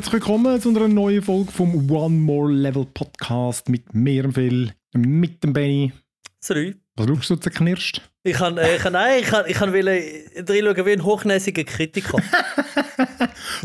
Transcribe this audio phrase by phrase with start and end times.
[0.00, 4.72] Herzlich willkommen zu einer neuen Folge vom One More Level Podcast mit mir und Phil,
[4.94, 5.92] mit dem Benny.
[6.42, 6.74] Sorry.
[6.96, 8.00] Was schaust du zerknirscht?
[8.22, 11.04] Ich kann, äh, ich kann, nein, ich kann, ich kann will, äh, reinschauen wie ein
[11.04, 12.16] hochnäsiger Kritiker.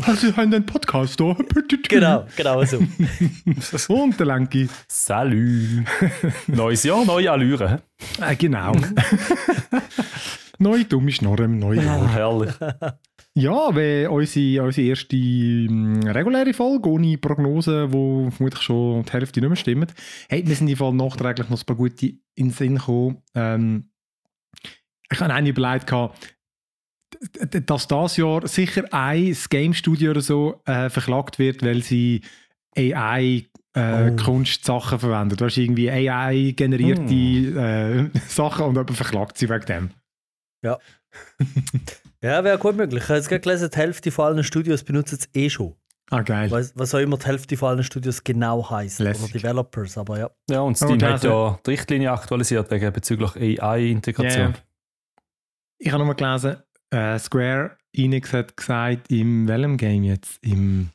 [0.02, 1.34] Also, Sie haben einen Podcast da?
[1.88, 2.78] genau, genau so.
[3.88, 4.68] Und der Lenki.
[4.88, 5.84] Salü.
[6.48, 7.80] Neues Jahr, neue Allüre.
[8.20, 8.72] Äh, genau.
[10.58, 12.02] Neue dumme Schnorren, neue Jahr.
[12.02, 12.52] Ah, herrlich.
[13.38, 19.40] Ja, wenn unsere, unsere erste mh, reguläre Folge ohne Prognose, wo vermutlich schon die Hälfte
[19.40, 19.92] nicht mehr stimmt,
[20.30, 23.18] hey, wir sind in Fall nachträglich noch ein paar gute in den Sinn gekommen.
[23.34, 23.90] Ähm,
[25.12, 25.92] ich habe eigentlich überlegt,
[27.68, 32.22] dass das Jahr sicher ein Game Studio oder so äh, verklagt wird, weil sie
[32.74, 34.16] AI äh, Oh.
[34.16, 35.42] Kunstsachen verwendet.
[35.42, 39.90] Weißt irgendwie AI-generierte äh, Sachen und jemand verklagt sie wegen dem.
[40.64, 40.78] Ja,
[42.26, 43.02] wäre gut möglich.
[43.02, 45.74] Ich habe jetzt gerade gelesen, die Hälfte von allen Studios benutzen es eh schon.
[46.10, 46.50] Ah, geil.
[46.50, 49.00] Was, was auch immer die Hälfte von allen Studios genau heisst.
[49.00, 49.32] Oder Lässig.
[49.32, 50.30] Developers, aber ja.
[50.48, 54.52] Ja, und Steam Aber hat ja die Richtlinie aktualisiert wegen bezüglich AI-Integration.
[54.52, 54.54] Ja.
[55.78, 60.38] Ich habe nochmal gelesen, äh, Square Enix hat gesagt, im welchem Game jetzt?
[60.42, 60.90] Im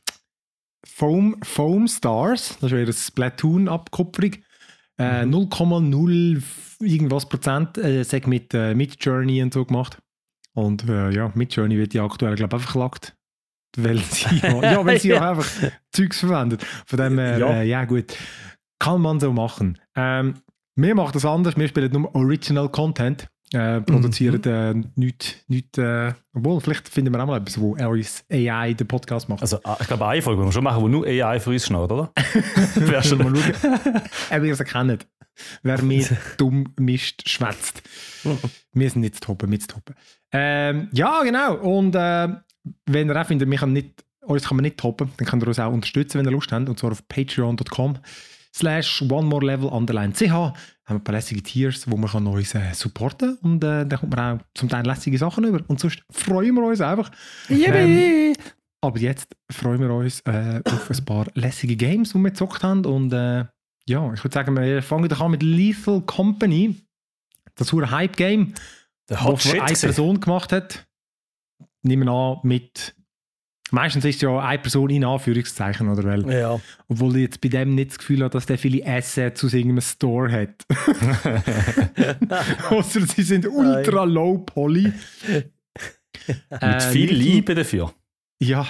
[0.86, 4.34] Foam, Foam Stars, das ist wieder eine Splatoon-Abkupferung,
[4.98, 6.42] äh, 0,0
[6.80, 9.98] irgendwas Prozent äh, mit, äh, mit Journey und so gemacht.
[10.54, 13.16] Und äh, ja, mit Journey wird ja aktuell, glaube ich, verklagt.
[13.76, 15.30] Weil sie ja, ja, weil sie ja.
[15.30, 15.46] Einfach
[15.92, 16.64] Zeugs verwendet.
[16.86, 17.46] Von dem her, Ja.
[17.54, 18.16] Äh, ja gut,
[18.78, 19.78] kann man so machen.
[19.96, 20.34] Ähm,
[20.76, 26.14] wir machen das anders, wir spielen nur Original Content, äh, produzieren äh, nichts, nicht, äh,
[26.32, 29.42] obwohl, vielleicht finden wir auch mal etwas, wo Aris AI den Podcast macht.
[29.42, 31.66] Also, ah, ich glaube, eine Folge, die wir schon machen, wo nur AI für uns
[31.66, 32.12] schnallt, oder?
[32.74, 33.74] Wäre schon mal schauen.
[34.30, 35.06] Ob ihr es erkennt.
[35.62, 36.06] Wer mehr
[36.36, 37.82] dumm mischt, schwätzt.
[38.72, 39.94] wir sind nicht zu toppen, mit zu toppen.
[40.32, 41.56] Ähm, ja, genau.
[41.56, 42.28] Und äh,
[42.86, 45.48] wenn ihr auch findet, wir können nicht, uns kann man nicht toppen, dann könnt ihr
[45.48, 46.68] uns auch unterstützen, wenn ihr Lust habt.
[46.68, 47.98] Und zwar auf patreon.com
[48.54, 50.30] slash one more level underline ch
[50.84, 54.00] haben wir ein paar lässige Tiers, wo man kann uns äh, supporten und äh, dann
[54.00, 55.60] kommt man auch zum Teil lässige Sachen über.
[55.68, 57.10] Und sonst freuen wir uns einfach.
[57.48, 58.34] Ähm,
[58.80, 62.84] aber jetzt freuen wir uns äh, auf ein paar lässige Games, die wir gezockt haben.
[62.84, 63.44] Und äh,
[63.86, 66.76] ja, ich würde sagen, wir fangen doch an mit Lethal Company.
[67.54, 68.81] Das hure Hype-Game, Der das
[69.20, 69.60] Hot Shit.
[69.60, 69.74] eine.
[69.76, 70.86] Person gemacht hat.
[71.82, 72.94] Nehmen wir an, mit.
[73.70, 76.04] Meistens ist es ja eine Person in Anführungszeichen, oder?
[76.04, 76.60] Weil, Ja.
[76.88, 79.80] obwohl ich jetzt bei dem nicht das Gefühl habe, dass der viele Assets aus irgendeinem
[79.80, 80.66] Store hat.
[82.70, 84.92] Außer sie sind ultra low poly.
[86.50, 87.92] Mit viel Liebe dafür.
[88.40, 88.66] Ja,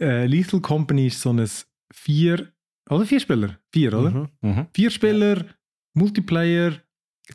[0.00, 1.48] äh, Lethal Company ist so ein
[1.94, 2.52] vier,
[2.90, 3.58] oder vier Spieler?
[3.72, 4.10] Vier, oder?
[4.10, 4.28] Mhm.
[4.40, 4.66] Mhm.
[4.74, 5.44] Vier Spieler,
[5.94, 6.72] Multiplayer,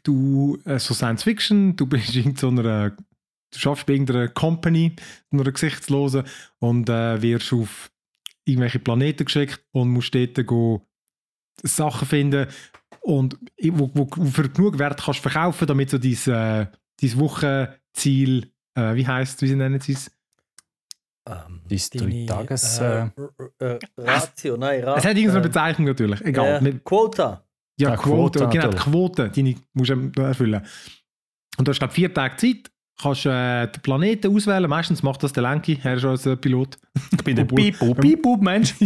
[0.04, 4.96] du, äh, so Science Fiction, du bist in so einer, du schaffst bei irgendeiner Company,
[5.32, 6.24] in einer gesichtslosen
[6.60, 7.92] und äh, wirst auf
[8.46, 10.82] irgendwelche Planeten geschickt und musst dort go
[11.64, 12.48] Sachen finden
[13.02, 13.38] und
[13.72, 16.68] wo, wo, wo für genug Wert kannst verkaufen, damit so dein, äh,
[17.02, 20.12] dein Wochenziel, äh, wie heißt wie nennen sie es?
[21.28, 23.10] Ähm, Dies deine, Tages, äh,
[23.60, 24.98] äh, äh, Ratio, nein, Ratio.
[25.00, 26.62] Es hat irgendeine Bezeichnung natürlich, egal.
[26.62, 27.44] Mit- Quota.
[27.80, 28.78] Ja, Ja, Quote, Quote genau, die.
[28.78, 30.66] Quote, die musst du erfüllen.
[31.58, 34.70] Und du hast, glaube vier Tage Zeit, kannst äh, den Planeten auswählen.
[34.70, 36.78] Meistens macht das der Lenki, er ist als äh, Pilot.
[37.12, 38.74] Ich bin der Obwohl- Pipu, Pipu, Mensch.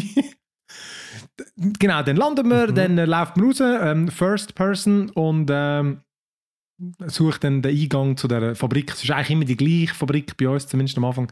[1.80, 2.76] genau, dann landen wir, Mhm.
[2.76, 6.02] dann äh, läuft man raus, ähm, First Person und ähm,
[7.08, 8.92] sucht dann den Eingang zu der Fabrik.
[8.92, 11.32] Es ist eigentlich immer die gleiche Fabrik bei uns, zumindest am Anfang.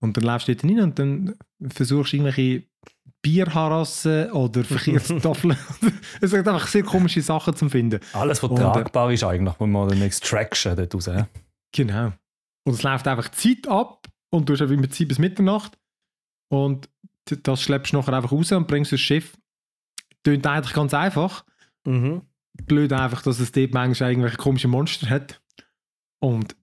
[0.00, 1.34] Und dann läufst du dort rein und dann
[1.70, 2.64] versuchst irgendwelche
[3.26, 5.58] Bierharassen oder Verkehrstafeln.
[6.20, 7.98] es sind einfach sehr komische Sachen zu finden.
[8.12, 11.10] Alles, was Und, äh, tragbar ist eigentlich, wo man den Extraction dort raus.
[11.72, 12.12] Genau.
[12.64, 15.76] Und es läuft einfach Zeit ab und du hast immer Zeit bis Mitternacht.
[16.50, 16.88] Und
[17.24, 19.36] das schleppst du nachher einfach raus und bringst das Schiff.
[20.22, 21.44] Tönt eigentlich ganz einfach.
[21.84, 22.22] Mhm.
[22.52, 25.42] Blöd einfach, dass es dort manchmal irgendwelche komischen Monster hat.
[26.20, 26.54] Und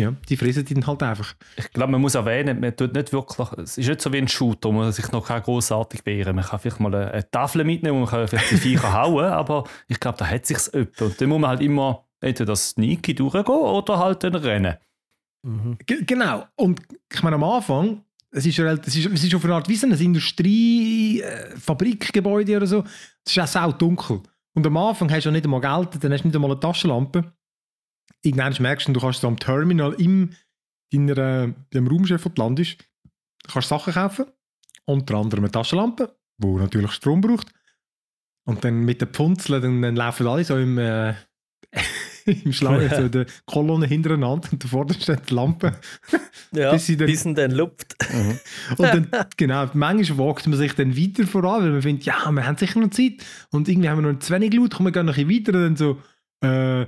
[0.00, 1.34] ja, die fressen die dann halt einfach.
[1.56, 4.28] Ich glaube, man muss erwähnen, man tut nicht wirklich, es ist nicht so wie ein
[4.28, 7.96] Shooter, wo man sich noch kein großartig wehren Man kann vielleicht mal eine, Tafel mitnehmen,
[7.96, 11.04] wo man kann vielleicht die Viecher hauen aber ich glaube, da hat sich's öppe.
[11.04, 14.76] Und dann muss man halt immer entweder das Sneaky durchgehen oder halt dann rennen.
[15.42, 15.78] Mhm.
[15.86, 16.44] Genau.
[16.56, 16.80] Und
[17.12, 19.92] ich meine, am Anfang, es ist, es ist, es ist auf eine Art wie ein
[19.92, 22.84] Industrie-Fabrikgebäude oder so.
[23.24, 24.20] Es ist auch sau dunkel.
[24.54, 26.60] Und am Anfang hast du ja nicht einmal Geld, dann hast du nicht einmal eine
[26.60, 27.32] Taschenlampe.
[28.22, 30.30] Irgendwann merkst du, du kannst so am Terminal im
[30.92, 32.84] deiner, dem Raumschiff, wo du landest,
[33.50, 34.26] kannst Sachen kaufen.
[34.86, 37.52] Unter anderem eine Taschenlampe, die natürlich Strom braucht.
[38.44, 41.14] Und dann mit den Pfunzeln, dann, dann laufen alle so im, äh,
[42.26, 45.78] im Schlag, so in der Kolonne hintereinander und davor steht die Lampe.
[46.52, 47.94] Ja, Bis sie dann- bis dann lupft.
[48.70, 52.44] Und dann, genau, manchmal wagt man sich dann weiter voran, weil man findet, ja, wir
[52.44, 53.24] haben sicher noch Zeit.
[53.52, 55.58] Und irgendwie haben wir noch zu wenig Laut, komm, wir gehen noch ein bisschen weiter.
[55.58, 56.02] Und dann so,
[56.44, 56.86] äh,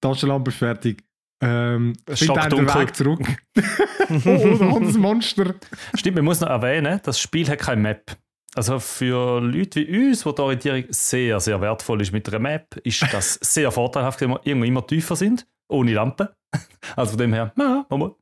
[0.00, 1.04] Taschenlampe ist fertig.
[1.42, 2.74] Ähm, Es find einen den.
[2.74, 3.20] Weg zurück.
[3.56, 5.54] oh, da kommt das Monster.
[5.94, 8.16] Stimmt, man muss noch erwähnen, das Spiel hat keine Map.
[8.54, 12.76] Also für Leute wie uns, wo die Orientierung sehr, sehr wertvoll ist mit einer Map,
[12.82, 16.34] ist das sehr vorteilhaft, wenn wir irgendwo immer tiefer sind, ohne Lampe.
[16.96, 18.14] Also von dem her, ja, mal.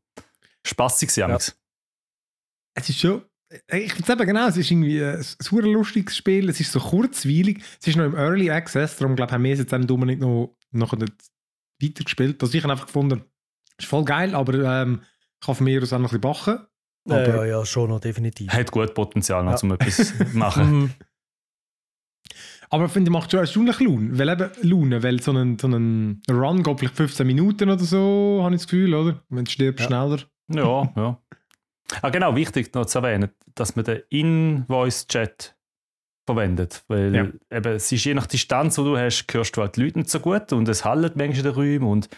[0.67, 1.35] Spassig ja.
[1.35, 1.55] Es
[2.89, 3.23] ist schon,
[3.69, 6.73] ich finde es eben genau, es ist irgendwie ein, ein super lustiges Spiel, es ist
[6.73, 9.73] so kurzweilig, es ist noch im Early Access, darum glaube ich, haben wir es jetzt
[9.73, 11.15] nicht unbedingt noch, noch nicht
[11.83, 12.43] weitergespielt.
[12.43, 13.23] Also ich habe einfach gefunden,
[13.79, 15.03] ist voll geil, aber ähm,
[15.41, 16.67] ich kann von mir aus auch noch ein bisschen backen.
[17.09, 18.53] Ja, Aber- ja, ja, schon noch, definitiv.
[18.53, 19.59] Hat gut Potenzial noch, Ja.
[19.63, 20.81] um etwas zu machen.
[20.81, 20.91] Mhm.
[22.71, 26.21] Aber ich finde, macht schon erstaunlich Laune, weil eben Laune, weil so ein, so ein
[26.31, 29.23] Run geht vielleicht 15 Minuten oder so, habe ich das Gefühl, oder?
[29.31, 29.87] Wenn du stirbst, Ja.
[29.87, 30.23] schneller.
[30.49, 31.23] Ja, ja.
[32.03, 35.57] Ah, genau, wichtig noch zu erwähnen, dass man den In-Voice-Chat
[36.35, 36.85] verwendet.
[36.89, 37.27] Weil Ja.
[37.57, 40.11] eben, es ist je nach Distanz, die du hast, hörst du halt die Leute nicht
[40.11, 42.09] so gut und es hallt manchmal in den Räumen und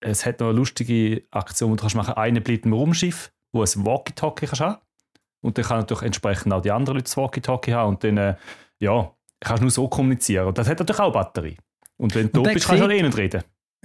[0.00, 2.14] es hat noch eine lustige Aktion, die du kannst machen.
[2.14, 4.76] Einer bleibt im Raumschiff, wo ein Walkie-Talkie kannst haben
[5.42, 8.34] und dann kann natürlich entsprechend auch die anderen Leute das Walkie-Talkie haben und dann, äh,
[8.78, 9.10] ja,
[9.40, 10.46] kannst du nur so kommunizieren.
[10.48, 11.56] Und das hat natürlich auch Batterie.
[11.96, 13.42] Und wenn du Und bist, kannst du halt eh nicht reden.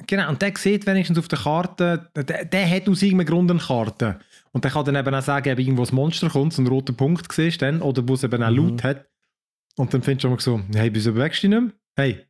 [0.08, 3.60] Genau, und der sieht wenigstens auf der Karte, der, der hat aus irgendeinem Grund eine
[3.60, 4.20] Karte.
[4.52, 6.96] Und der kann dann eben auch sagen, ob irgendwo ein Monster kommt, so einen roten
[6.96, 8.56] Punkt siehst dann, oder wo es eben auch Mhm.
[8.56, 9.06] Loot hat.
[9.78, 11.74] Und dann findest du immer so, hey, wieso bewegst du dich nicht mehr?
[11.98, 12.26] Hey,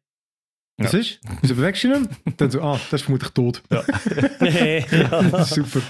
[0.78, 1.00] was Ja.
[1.00, 1.20] ist?
[1.42, 2.34] Wieso bewegst du dich nicht mehr?
[2.38, 3.62] Dann so, ah, das ist vermutlich tot.
[3.72, 3.84] Ja.
[4.46, 5.22] ja.
[5.24, 5.82] Das ist super.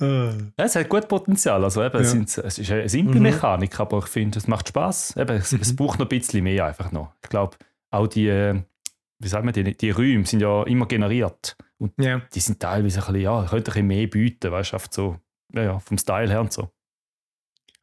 [0.00, 1.64] Ja, es hat gut Potenzial.
[1.64, 2.00] Also eben, Ja.
[2.00, 3.22] es, sind, es ist eine simple Mhm.
[3.22, 5.16] Mechanik, aber ich finde, es macht Spaß.
[5.16, 5.76] Eben, es, es Mhm.
[5.76, 7.12] braucht noch ein bisschen mehr einfach noch.
[7.22, 7.56] Ich glaube,
[7.90, 8.60] auch die, äh,
[9.18, 11.56] wie sagt man, die, die Räume sind ja immer generiert.
[11.78, 12.20] Und ja.
[12.34, 15.16] die sind teilweise ein bisschen, ja, könnte ein bisschen mehr bieten, weißt du, so,
[15.54, 16.70] ja, ja, vom Style her und so.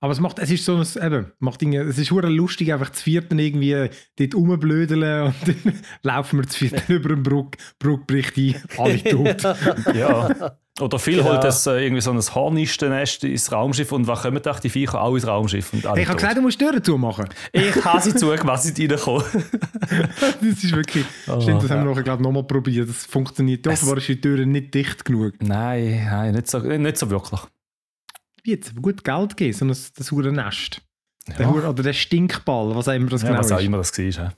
[0.03, 2.89] Aber es macht, es ist so ein, eben, macht Dinge, es ist hure lustig, einfach
[2.89, 3.89] zu vierten irgendwie
[4.19, 5.73] dort rumblödeln und dann
[6.03, 9.41] laufen wir zu vierten über den Bruck, Bruck bricht ein, alle tot.
[9.95, 10.57] Ja.
[10.81, 11.29] Oder viel Genau.
[11.31, 15.01] holt das äh, irgendwie so ein Hornistennest ins Raumschiff und was kommen da die Viecher
[15.01, 17.29] auch ins Raumschiff und alle ich habe gesagt, du musst die Türen zumachen.
[17.53, 19.23] ich habe sie zugelassen, sie reinkommen.
[20.41, 21.83] Das ist wirklich, Oh, stimmt, das haben ja.
[21.85, 22.89] wir nachher, glaube ich, nochmal probiert.
[22.89, 23.65] Das funktioniert.
[23.67, 25.35] Es- Offenbar ist die Tür nicht dicht genug.
[25.41, 27.39] Nein, nein, nicht so, nicht so wirklich.
[28.43, 30.81] Wie jetzt, gut Geld geben, so ein, das hure Nest.
[31.27, 31.49] Der Ja.
[31.51, 33.65] hure, oder der Stinkball, was auch immer das Ja, genau was auch ist.
[33.65, 34.05] immer das war.
[34.05, 34.33] Ja.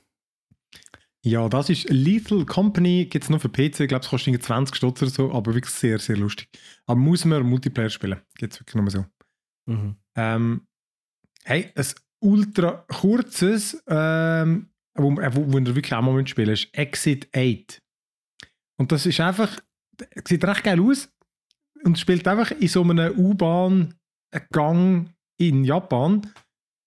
[1.24, 4.44] Ja, das ist Lethal Company, gibt es nur für PC, ich glaube, es kostet irgendwie
[4.46, 6.48] 20 Stutz oder so, aber wirklich sehr, sehr lustig.
[6.86, 9.04] Aber muss man Multiplayer spielen, gibt es wirklich nur so.
[9.68, 9.96] Mhm.
[10.14, 10.66] Ähm,
[11.42, 11.86] hey, ein
[12.20, 17.82] ultra kurzes, ähm, wo, äh, wo, wo ihr wirklich auch mal spielen ist Exit 8.
[18.78, 19.58] Und das ist einfach,
[20.28, 21.08] sieht recht geil aus
[21.84, 26.22] und spielt einfach in so einem U-Bahn-Gang in Japan.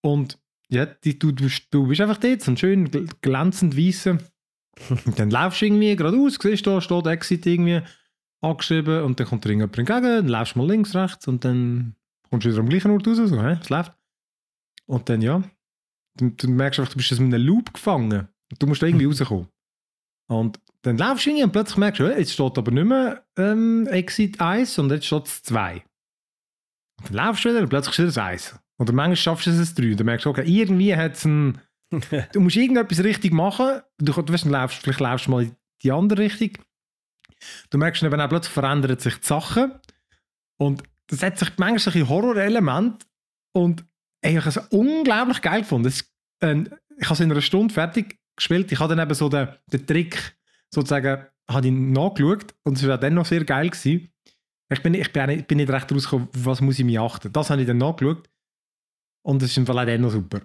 [0.02, 0.40] Und
[0.70, 4.18] ja, die, du, du, du bist einfach dort, so ein schön gl- glänzend weißer.
[4.90, 7.82] Und dann laufst du irgendwie geradeaus, siehst du, da steht Exit irgendwie
[8.42, 11.96] angeschrieben und dann kommt dir irgendjemand entgegen, dann laufst du mal links, rechts und dann
[12.30, 13.58] kommst du wieder am gleichen Ort raus, so, hä?
[13.62, 13.94] es läuft.
[14.86, 15.44] Und dann, ja,
[16.16, 18.30] du, du merkst einfach, du bist in einem Loop gefangen.
[18.52, 19.48] Und du musst da irgendwie rauskommen.
[20.28, 23.26] Und dann laufst du irgendwie und plötzlich merkst du, hä, jetzt steht aber nicht mehr
[23.38, 25.84] ähm, Exit 1, sondern jetzt steht es 2.
[27.00, 28.56] Und dann laufst du wieder und plötzlich steht es 1.
[28.78, 29.92] Oder manchmal schaffst du es 3.
[29.92, 31.60] Und dann merkst du, okay, irgendwie hat es ein...
[32.34, 33.82] Du musst irgendetwas richtig machen.
[33.98, 36.52] Du, du weißt, du laufst, vielleicht laufst du mal in die andere Richtung.
[37.70, 39.74] Du merkst dann eben auch plötzlich verändern sich die Sachen.
[40.58, 43.06] Und das hat sich manchmal ein Horrorelement.
[43.54, 43.86] Und
[44.22, 45.88] ey, ich habe es unglaublich geil gefunden.
[45.88, 46.62] Es, äh,
[46.98, 48.72] ich habe es in einer Stunde fertig gespielt.
[48.72, 50.39] Ich habe dann eben so den, den Trick
[50.74, 54.12] sozusagen habe ich nachgeschaut und es war dann noch sehr geil gewesen.
[54.72, 57.34] Ich bin, ich bin, nicht, bin nicht recht rausgekommen, was muss ich mich achten.
[57.34, 58.30] Das habe ich dann nachgeschaut
[59.26, 60.42] und es ist im Fall auch dann noch super.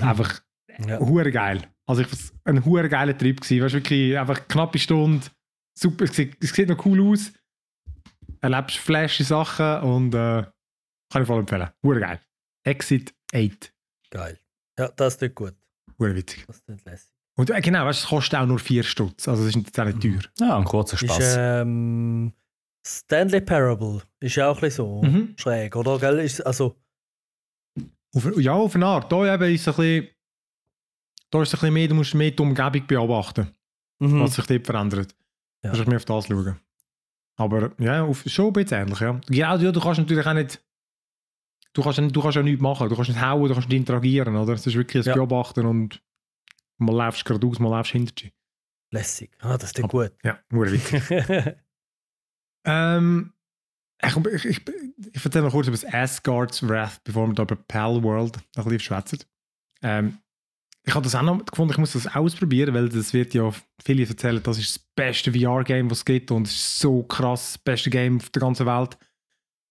[0.00, 0.42] Einfach
[0.86, 0.98] Ja.
[1.00, 1.62] hure geil.
[1.88, 2.08] Also ich
[2.44, 3.62] ein hure geiler Trip gewesen.
[3.64, 5.26] Weißt, wirklich einfach knappe Stunde.
[5.78, 7.32] Super, es sieht, es sieht noch cool aus.
[8.40, 10.42] Erlebst flashy Sachen und äh,
[11.10, 11.70] kann ich voll empfehlen.
[11.82, 12.20] Hure geil.
[12.64, 13.72] Exit 8.
[14.10, 14.38] Geil.
[14.78, 15.54] Ja, das tut gut.
[15.98, 16.44] Hure witzig.
[16.46, 17.10] Das tut lässig.
[17.38, 19.28] Und äh, genau, weißt, es kostet auch nur 4 Stutz.
[19.28, 20.20] Also es ist jetzt auch nicht teuer.
[20.40, 21.34] Ja, ein kurzer Ist, Spaß.
[21.38, 22.32] ähm,
[22.86, 25.34] Stanley Parable ist ja auch ein bisschen so Mhm.
[25.36, 25.98] schräg, oder?
[25.98, 26.20] Gell?
[26.20, 26.76] Ist, also,
[28.14, 29.12] Auf, ja, auf eine Art.
[29.12, 30.08] Da eben ist es ein bisschen,
[31.30, 33.50] da ist es ein bisschen mehr, du musst mehr die Umgebung beobachten,
[33.98, 34.20] mhm.
[34.20, 35.14] was sich dort verändert.
[35.62, 35.72] Ja.
[35.72, 36.56] Du musst mehr auf das schauen.
[37.38, 39.20] Aber ja, auf, schon ein bisschen ähnlich, ja.
[39.28, 40.64] Ja, ja, du kannst natürlich auch nicht,
[41.74, 44.34] du kannst, du kannst ja nichts machen, du kannst nicht hauen, du kannst nicht interagieren,
[44.36, 44.54] oder?
[44.54, 45.14] Es ist wirklich ein Ja.
[45.16, 46.00] Beobachten und
[46.78, 48.30] mal läufst du geradeaus, mal läufst du hinter dir.
[48.92, 49.36] Lässig.
[49.40, 50.12] Ah, das ist gut.
[50.24, 51.02] Ja, nur witzig.
[52.64, 53.32] ähm,
[54.02, 54.62] ich, ich, ich,
[55.12, 58.64] ich erzähle noch kurz über das Asgard's Wrath, bevor wir da über Pal World ein
[58.64, 59.18] bisschen schwätzen.
[59.82, 60.18] Ähm,
[60.84, 63.50] ich habe das auch noch gefunden, ich muss das ausprobieren, weil das wird ja
[63.84, 67.54] viele erzählen, das ist das beste VR-Game, was es gibt und es ist so krass,
[67.54, 68.96] das beste Game auf der ganzen Welt.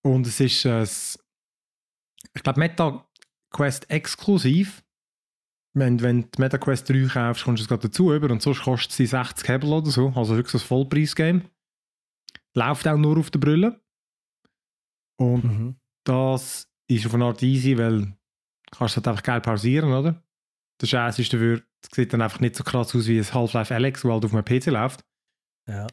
[0.03, 0.83] Und es ist, äh,
[2.33, 3.07] ich glaube, Meta
[3.49, 4.83] Quest exklusiv.
[5.77, 8.61] Wenn, wenn du Meta Quest 3 kaufst, kommst du es gerade dazu über und sonst
[8.63, 11.49] kostet sie 60 Hebel oder so, also wirklich so ein Vollpreis-Game.
[12.53, 13.81] Läuft auch nur auf der Brille.
[15.17, 15.75] Und Mhm.
[16.05, 18.13] das ist auf eine Art easy, weil du
[18.71, 20.23] kannst halt einfach geil pausieren, oder?
[20.81, 23.73] Der Scheiß ist dafür, es sieht dann einfach nicht so krass aus wie ein Half-Life
[23.73, 25.01] Alex, wo halt auf einem PC läuft.
[25.67, 25.87] Ja.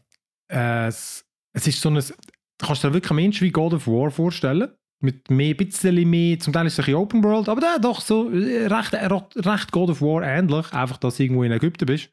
[0.51, 1.25] Äh, es,
[1.55, 4.73] es ist so ein, du kannst dir wirklich am Mensch wie God of War vorstellen.
[5.05, 8.01] Mit mehr, bisschen mehr, zum Teil ist es ein bisschen Open World, aber da doch
[8.01, 11.87] so äh, recht, äh, recht God of War ähnlich, einfach, dass du irgendwo in Ägypten
[11.87, 12.09] bist.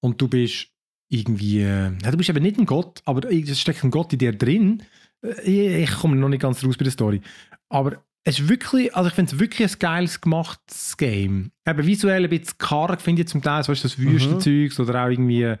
[0.00, 0.68] Und du bist
[1.08, 4.32] irgendwie, äh, du bist eben nicht ein Gott, aber es steckt ein Gott in dir
[4.32, 4.82] drin.
[5.24, 7.20] Äh, Ich, komme noch nicht ganz raus bei der Story.
[7.68, 11.52] Aber es ist wirklich, also ich finde es wirklich ein geiles gemachtes Game.
[11.64, 15.08] Eben visuell ein bisschen karg, finde ich zum Teil, so ist das Wüstenzeugs oder auch
[15.10, 15.58] irgendwie, äh,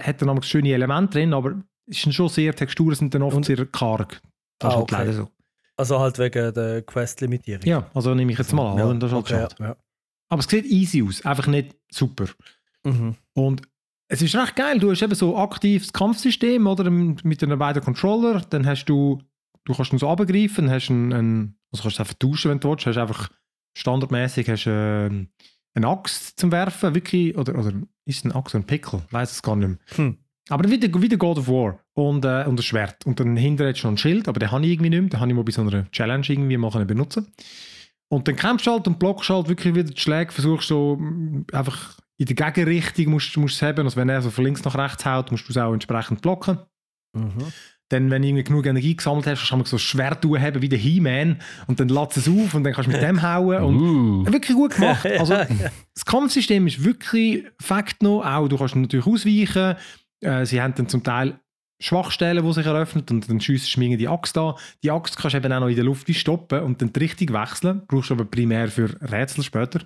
[0.00, 3.36] hat dann noch schöne Elemente drin, aber es sind schon sehr, Texturen sind dann oft
[3.36, 4.22] Und- sehr karg.
[4.58, 4.94] Das ist Ah, halt okay.
[4.98, 5.30] leider so.
[5.76, 7.64] Also halt wegen der Quest-Limitierung.
[7.66, 9.54] Ja, also nehme ich jetzt mal an, Ja, das ist halt okay, schade.
[9.60, 9.76] ja.
[10.28, 12.24] Aber es sieht easy aus, einfach nicht super.
[12.84, 13.16] Mhm.
[13.34, 13.62] Und
[14.08, 14.78] es ist recht geil.
[14.78, 18.40] Du hast eben so aktives Kampfsystem oder mit den beiden Controller.
[18.48, 19.20] Dann hast du,
[19.64, 22.70] du kannst ihn so abgreifen, hast einen, einen also kannst du einfach tauschen, wenn du
[22.70, 22.86] willst.
[22.86, 23.28] Hast einfach
[23.76, 25.28] standardmäßig hast ähm,
[25.74, 27.72] eine Axt zum Werfen, wirklich, oder, oder
[28.06, 29.02] ist es ein Axt oder ein Pickel?
[29.10, 29.78] Weiß es gar nicht mehr.
[29.96, 30.18] Hm.
[30.48, 33.04] Aber wieder, wieder God of War und, äh, und ein Schwert.
[33.04, 35.10] Und dann hinterher du noch ein Schild, aber den habe ich irgendwie nicht mehr.
[35.10, 37.26] Den habe ich mal bei so einer Challenge irgendwie mal benutzen
[38.08, 41.46] Und dann kämpfst du halt und blockst halt wirklich wieder die Schläge, versuchst so mm,
[41.52, 43.84] einfach in der Gegenrichtung musst, musst du es haben.
[43.84, 46.58] Also wenn er so von links nach rechts haut, musst du es auch entsprechend blocken.
[47.12, 47.52] Mhm.
[47.88, 50.68] Dann, wenn du irgendwie genug Energie gesammelt hast, kannst du so ein Schwert haben wie
[50.68, 53.62] der He-Man und dann lässt es auf und dann kannst du mit dem hauen.
[53.62, 54.32] Und Uh.
[54.32, 55.06] Wirklich gut gemacht.
[55.18, 58.24] Also, das Kampfsystem ist wirklich Fakt noch.
[58.24, 59.76] Auch du kannst natürlich ausweichen.
[60.20, 61.38] Äh, sie haben dann zum Teil
[61.78, 64.54] Schwachstellen, die sich eröffnen und dann schiessest du die Axt an.
[64.82, 67.28] Die Axt kannst du eben auch noch in der Luft stoppen und dann die Richtung
[67.34, 67.82] wechseln.
[67.86, 69.80] Brauchst du aber primär für Rätsel später.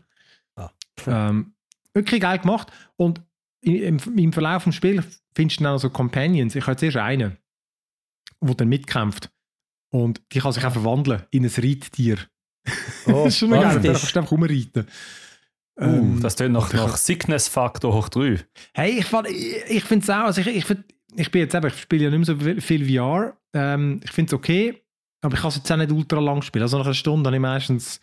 [0.54, 0.70] Ah.
[1.06, 1.54] Ähm,
[1.92, 2.68] wirklich geil gemacht.
[2.96, 3.20] Und
[3.62, 6.54] im, im Verlauf des Spiels findest du dann auch so Companions.
[6.54, 7.36] Ich habe jetzt erst einen,
[8.40, 9.30] der dann mitkämpft.
[9.92, 12.18] Und die kann sich auch verwandeln in ein Reittier.
[13.06, 13.80] Oh, das ist schon geil.
[13.80, 14.86] Da kannst du einfach rumreiten.
[15.80, 18.40] Uh, Ähm, das tönt nach, nach Sickness-Faktor hoch 3.
[18.74, 20.24] Hey, ich, ich, ich finde es auch.
[20.24, 20.64] Also ich, ich,
[21.16, 23.36] ich bin jetzt eben, ich spiele ja nicht mehr so viel- viel VR.
[23.54, 24.82] Ähm, ich finde es okay,
[25.22, 26.62] aber ich kann es jetzt auch nicht ultra lang spielen.
[26.62, 28.00] Also nach einer Stunde habe ich meistens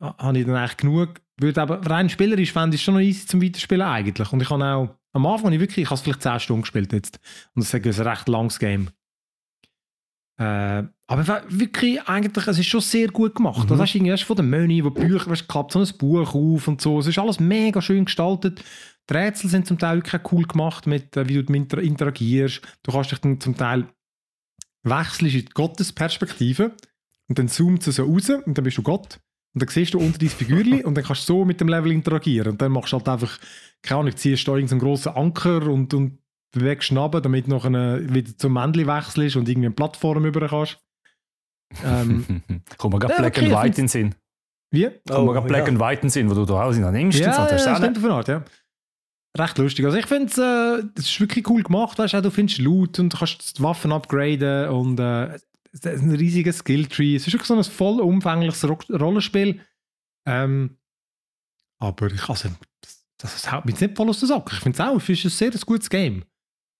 [0.00, 1.20] habe ich dann eigentlich genug.
[1.38, 4.32] Würde aber rein spielerisch fände ich es schon noch easy zum Weiterspielen eigentlich.
[4.32, 6.62] Und ich habe auch am Anfang habe ich wirklich, ich habe es vielleicht 10 Stunden
[6.62, 7.18] gespielt jetzt.
[7.54, 8.90] Und das ist ein recht langes Game.
[10.38, 13.64] Äh, aber wirklich, eigentlich, es ist schon sehr gut gemacht.
[13.64, 13.68] Mhm.
[13.68, 15.80] Das hast du irgendwie erst von den Menü, wo die Bücher, weißt, du, klappt so
[15.80, 16.98] ein Buch auf und so.
[16.98, 18.62] Es ist alles mega schön gestaltet.
[19.08, 22.60] Die Rätsel sind zum Teil wirklich cool gemacht, mit, äh, wie du mit inter interagierst.
[22.82, 23.86] Du kannst dich dann zum Teil
[24.82, 26.72] wechseln in die Gottesperspektive
[27.28, 29.18] und dann zoomt es so raus und dann bist du Gott.
[29.54, 31.90] Und dann siehst du unter dein Figürchen und dann kannst du so mit dem Level
[31.90, 32.52] interagieren.
[32.52, 33.38] Und dann machst du halt einfach,
[33.80, 36.18] keine Ahnung, ziehst da irgendeinen grossen Anker und, und
[36.54, 40.78] runter, damit du nachher wieder zum Männchen wechselst und irgendwie eine Plattform über kannst.
[41.84, 42.42] Ähm,
[42.78, 44.14] Kommt mir gerade Ja, Black okay, and White in den Sinn.
[44.70, 44.90] wie?
[45.08, 45.68] Kommt mir gerade Black ja.
[45.68, 47.18] and White in den Sinn, wo du da in nimmst.
[47.18, 47.40] Ja, und so.
[47.42, 48.44] ja, das auch stimmt auf eine Art, ja.
[49.36, 49.84] Recht lustig.
[49.84, 51.98] Also ich finde es äh, das ist wirklich cool gemacht.
[51.98, 55.34] Weißt du, auch du findest Loot und du kannst die Waffen upgraden und äh,
[55.72, 57.16] es ist ein riesiger Skilltree.
[57.16, 59.60] Es ist wirklich so ein voll umfängliches Ro Rollenspiel.
[60.26, 60.78] Ähm,
[61.78, 62.48] aber ich also,
[62.80, 64.54] das, das haut mich jetzt nicht voll aus der Socke.
[64.54, 66.24] Ich finde es auch, es ist ein sehr gutes Game.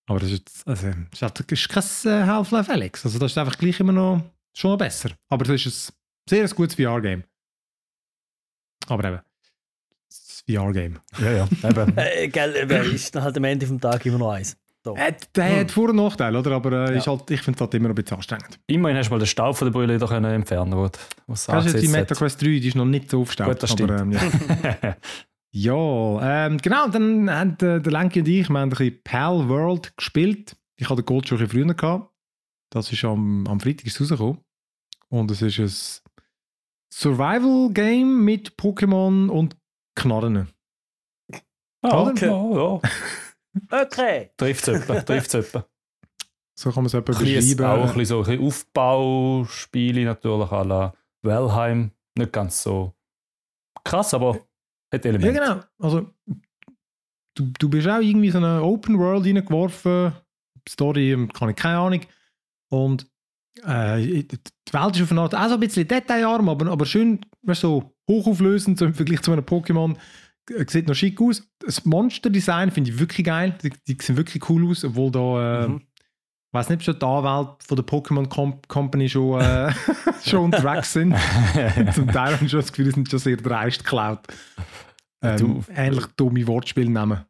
[0.09, 3.05] Aber das ist, jetzt, also, das ist, halt, das ist kein äh, Half-Life Alex.
[3.05, 4.23] Also das ist einfach gleich immer noch
[4.55, 5.11] schon noch besser.
[5.29, 5.95] Aber das ist ein
[6.29, 7.25] sehr gutes VR-Game.
[8.89, 9.21] Aber eben,
[10.09, 10.99] das VR-Game.
[11.19, 11.49] Ja, ja.
[11.69, 11.93] Eben.
[11.97, 14.57] Äh, gell, aber ist dann halt am Ende vom Tag immer noch eins.
[14.85, 14.95] So.
[14.95, 16.53] Äh, der hat Vor- und Nachteile, oder?
[16.53, 16.99] Aber äh, Ja.
[16.99, 18.61] ist halt, ich finde es halt immer noch ein bisschen anstrengend.
[18.69, 20.91] Immerhin hast du mal den Staub von der Brille da können entfernen können.
[21.27, 23.49] Was Das ist jetzt die angesetzt Meta Quest 3, die ist noch nicht so aufgestaut.
[23.49, 24.21] Gut, das aber, ähm, ja.
[25.59, 29.49] ja, ähm, genau, dann haben äh, der Lenki und ich, wir haben ein bisschen Pal
[29.49, 30.55] World gespielt.
[30.79, 32.13] Ich hatte den Gold schon ein bisschen früher gehabt.
[32.71, 34.45] Das ist am, am Freitag ist rausgekommen.
[35.09, 36.13] Und es ist ein
[36.93, 39.57] Survival-Game mit Pokémon und
[39.95, 40.49] Knarren.
[41.81, 42.27] Ah, okay.
[42.27, 42.81] Ja, ja.
[43.71, 44.33] Okay.
[44.37, 45.67] Trifft es etwa.
[46.55, 47.65] So kann man es etwa beschreiben.
[47.65, 51.93] auch ein bisschen so ein bisschen Aufbauspiele natürlich à la Wellheim.
[52.15, 52.93] Nicht ganz so
[53.83, 54.46] krass, aber
[54.93, 55.61] hat Ja, genau.
[55.79, 56.11] Also,
[57.35, 60.13] du, du bist auch irgendwie so eine Open World reingeworfen.
[60.69, 62.01] Story, ähm, kann ich keine Ahnung.
[62.71, 63.07] Und
[63.65, 67.21] äh, die Welt ist auf eine Art auch so ein bisschen detailarm, aber, aber schön,
[67.43, 69.97] weißt, so hochauflösend so im Vergleich zu einem Pokémon.
[70.51, 71.49] Äh, Sieht noch schick aus.
[71.61, 73.57] Das Monster-Design finde ich wirklich geil.
[73.63, 75.86] Die, die sehen wirklich cool aus, obwohl da, äh, Mhm.
[76.61, 79.73] Ich weiß nicht, ob schon die Anwälte von der Pokémon Com Company schon, äh,
[80.25, 81.15] schon unterwegs sind.
[81.95, 84.21] Zum Teil habe ich schon das Gefühl, sind schon sehr dreist geklaut.
[85.23, 87.25] Ähm, Du- ähnlich dumme Wortspiele nehmen.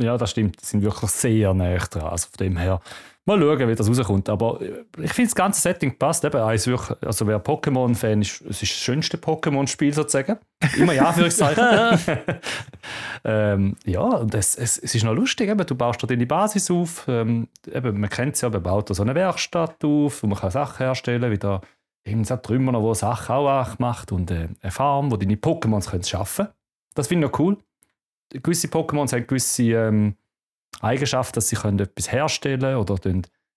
[0.00, 0.60] Ja, das stimmt.
[0.60, 2.02] Die sind wirklich sehr nah dran.
[2.08, 2.80] Also von dem her,
[3.26, 4.28] mal schauen, wie das rauskommt.
[4.28, 6.24] Aber äh, ich finde, das ganze Setting passt.
[6.24, 10.38] Eben, wirklich, also wer Pokémon-Fan ist, es ist das schönste Pokémon-Spiel sozusagen.
[10.76, 11.64] Immer ja, Anführungszeichen.
[13.24, 15.48] ähm, ja, und es, es, es ist noch lustig.
[15.48, 17.06] Eben, du baust da deine Basis auf.
[17.08, 20.38] Ähm, eben, man kennt es ja, man baut da so eine Werkstatt auf, wo man
[20.38, 21.58] kann Sachen herstellen wie
[22.06, 25.88] Eben so Trümmer, noch, wo Sachen auch macht und äh, eine Farm, wo deine Pokémons
[25.90, 26.48] können schaffen.
[26.94, 27.56] Das finde ich noch cool.
[28.30, 30.16] Gewisse Pokémons haben gewisse ähm,
[30.80, 32.98] Eigenschaften, dass sie können etwas herstellen oder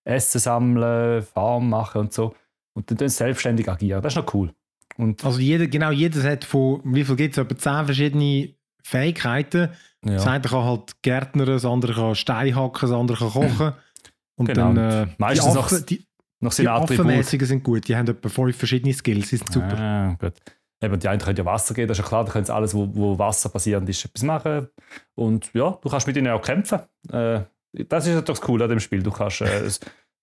[0.04, 2.34] Essen sammeln, Farm machen und so.
[2.74, 4.02] Und dann selbstständig agieren.
[4.02, 4.52] Das ist noch cool.
[4.96, 7.42] Und Also jeder, genau jedes hat von, wie viel gibt es?
[7.42, 9.70] Etwa 10 verschiedene Fähigkeiten.
[10.02, 13.72] Das ja, eine kann halt Gärtner, das andere kann Stein hacken, das andere kann kochen.
[14.36, 16.06] Und Genau, dann äh, meistens die, Affen, die,
[16.40, 17.06] noch die Attribute.
[17.06, 17.88] Affenmäßigen sind gut.
[17.88, 19.76] Die haben etwa fünf verschiedene Skills, die sind super.
[19.76, 20.34] Ah, gut.
[20.80, 22.72] Eben, die einen können ja Wasser geben, das ist ja klar, da können sie alles,
[22.72, 24.68] wo, wo Wasser basierend ist, etwas machen.
[25.14, 26.80] Und ja, du kannst mit ihnen auch kämpfen.
[27.10, 27.40] Äh,
[27.72, 29.02] das ist doch das Coole an dem Spiel.
[29.02, 29.68] Du kannst, äh,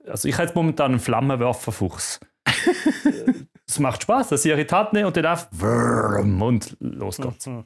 [0.07, 2.19] also ich habe jetzt momentan einen Flammenwerferfuchs.
[3.67, 5.49] Es macht Spaß, dass sie ihre Tat nehmen und dann einfach
[6.21, 7.47] und los geht's.
[7.47, 7.65] Mhm.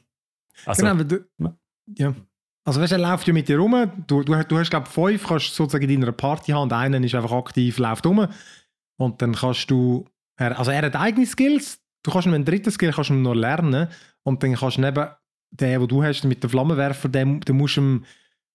[0.64, 1.54] Also, genau, du, Ja.
[1.96, 2.14] ja.
[2.64, 3.90] Also weißt du, er läuft ja mit dir rum.
[4.06, 7.02] Du, du, du hast, glaube ich, fünf, kannst sozusagen in deiner Party haben und einer
[7.02, 8.28] ist einfach aktiv, läuft rum.
[8.98, 10.06] Und dann kannst du,
[10.36, 13.22] er, also er hat eigene Skills, du kannst ihm einen dritten Skill kannst du ihm
[13.22, 13.88] noch lernen
[14.22, 15.08] und dann kannst du neben
[15.50, 18.04] den, den du hast mit dem Flammenwerfer, den, den musst du ihm,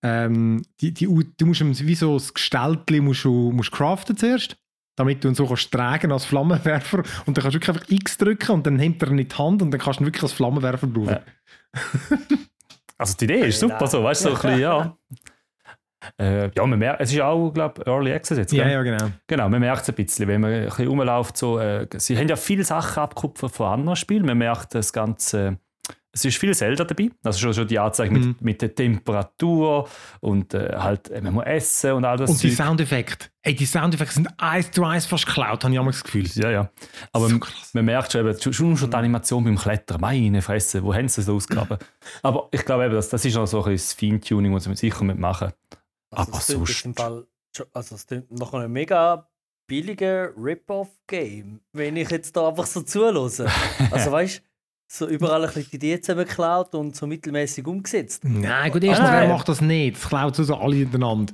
[0.03, 4.57] ähm, die, die, du musst ihm wie so das Gestaltli musst du, musst craften zuerst,
[4.95, 8.17] damit du ihn so kannst tragen als Flammenwerfer und dann kannst du wirklich einfach X
[8.17, 10.23] drücken und dann nimmt er ihn in die Hand und dann kannst du ihn wirklich
[10.23, 11.09] als Flammenwerfer brauchen.
[11.09, 11.21] Ja.
[12.97, 14.97] also die Idee ist super, so, weißt du, so ein bisschen, ja.
[16.19, 18.53] Äh, ja, man merkt, es ist auch, glaube ich, Early Access jetzt.
[18.53, 19.11] Ja, ja, genau.
[19.27, 21.37] Genau, man merkt es ein bisschen, wenn man ein bisschen rumläuft.
[21.37, 24.25] So, äh, sie haben ja viele Sachen abgekupfert von anderen Spielen.
[24.25, 25.57] Man merkt das Ganze.
[26.11, 27.09] Es ist viel Zelda dabei.
[27.25, 28.27] Also schon, schon die Anzeige Mhm.
[28.27, 29.89] mit, mit der Temperatur
[30.21, 32.29] und äh, halt, äh, man muss essen und all das.
[32.29, 32.65] Und die Zeug.
[32.65, 33.27] Soundeffekte.
[33.41, 36.25] Ey, die Soundeffekte sind eins zu eins fast geklaut, habe ich auch mal das Gefühl.
[36.35, 36.69] Ja, ja.
[37.11, 37.37] Aber So
[37.73, 39.99] man merkt schon, eben, schon, schon die Animation beim Klettern.
[39.99, 41.77] Meine Fresse, wo haben sie das ausgegraben?
[42.23, 44.75] Aber ich glaube, eben, das, das ist noch so ein bisschen das Feintuning, das sie
[44.75, 45.51] sicher mitmachen.
[46.15, 47.25] Also Aber klingt jetzt sonst- im Fall,
[47.73, 49.27] also es klingt nach einem mega
[49.67, 53.47] billigen Rip-Off-Game, wenn ich jetzt da einfach so zulose.
[53.91, 54.41] Also weißt du,
[54.87, 58.23] so überall ein bisschen die Idee zusammengeklaut und so mittelmäßig umgesetzt.
[58.23, 59.95] Nein, gut, erstens, Ah, wer macht das nicht?
[59.97, 61.33] Das klaut so alle hintereinander.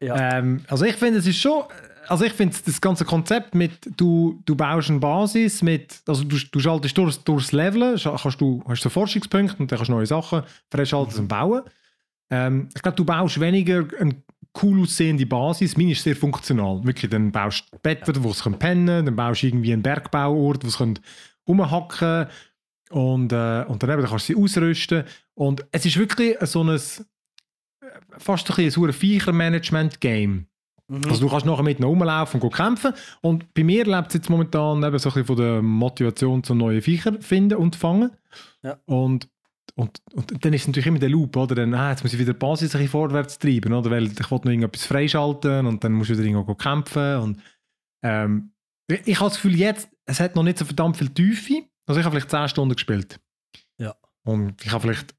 [0.00, 0.36] Ja.
[0.38, 1.64] Ähm, also ich finde, es ist schon,
[2.08, 6.36] also ich finde das ganze Konzept mit, du, du baust eine Basis mit, also du,
[6.36, 10.06] du schaltest durchs, durchs Leveln, kannst du, hast so Forschungspunkte und dann kannst du neue
[10.06, 11.62] Sachen freischalten und bauen.
[12.30, 14.22] Ähm, ich glaube, du baust weniger eine
[14.62, 15.76] cool aussehende Basis.
[15.76, 16.80] Meine ist sehr funktional.
[16.84, 20.64] Wirklich, dann baust du Betten, wo sie können pennen dann baust du irgendwie einen Bergbauort,
[20.64, 20.98] wo sie können
[21.46, 22.26] rumhacken
[22.90, 25.04] und, äh, und dann, eben, dann kannst du sie ausrüsten.
[25.34, 26.78] Und es ist wirklich so ein,
[28.18, 30.46] fast ein, ein Viecher-Management-Game.
[30.88, 31.04] Mhm.
[31.08, 32.92] Also du kannst nachher mit rumlaufen und kämpfen.
[33.20, 36.58] Und bei mir lebt es jetzt momentan eben so ein bisschen von der Motivation zum
[36.58, 38.10] neuen Viecher finden und fangen.
[38.62, 38.78] Ja.
[38.86, 39.28] Und,
[39.74, 41.54] und, und dann ist natürlich immer der Loop, oder?
[41.54, 43.90] Dann, ah, jetzt muss ich wieder die Basis ein bisschen vorwärts treiben, oder?
[43.90, 47.16] Weil ich wollte noch irgendetwas freischalten und dann musst du wieder irgendwo kämpfen.
[47.18, 47.42] Und,
[48.04, 48.52] ähm,
[48.88, 51.64] ich, ich habe das Gefühl, jetzt, es hat noch nicht so verdammt viel Tiefe.
[51.86, 53.20] Also ich habe vielleicht 10 Stunden gespielt.
[53.78, 53.94] Ja.
[54.24, 55.14] Und ich habe vielleicht,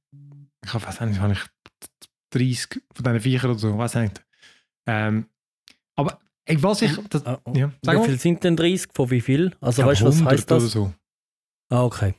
[0.64, 1.40] ich habe, weiß nicht, habe ich
[2.32, 4.26] 30 von diesen Viechern oder so, weiß nicht.
[4.88, 5.28] Ähm,
[5.96, 7.54] aber ey, was ich, das, oh.
[7.54, 8.90] ja, Wie viel sind denn 30?
[8.94, 9.56] Von wie viel?
[9.62, 10.72] Also Ich weißt du, was 100 heißt das?
[10.72, 10.94] So.
[11.70, 12.14] Ah, okay.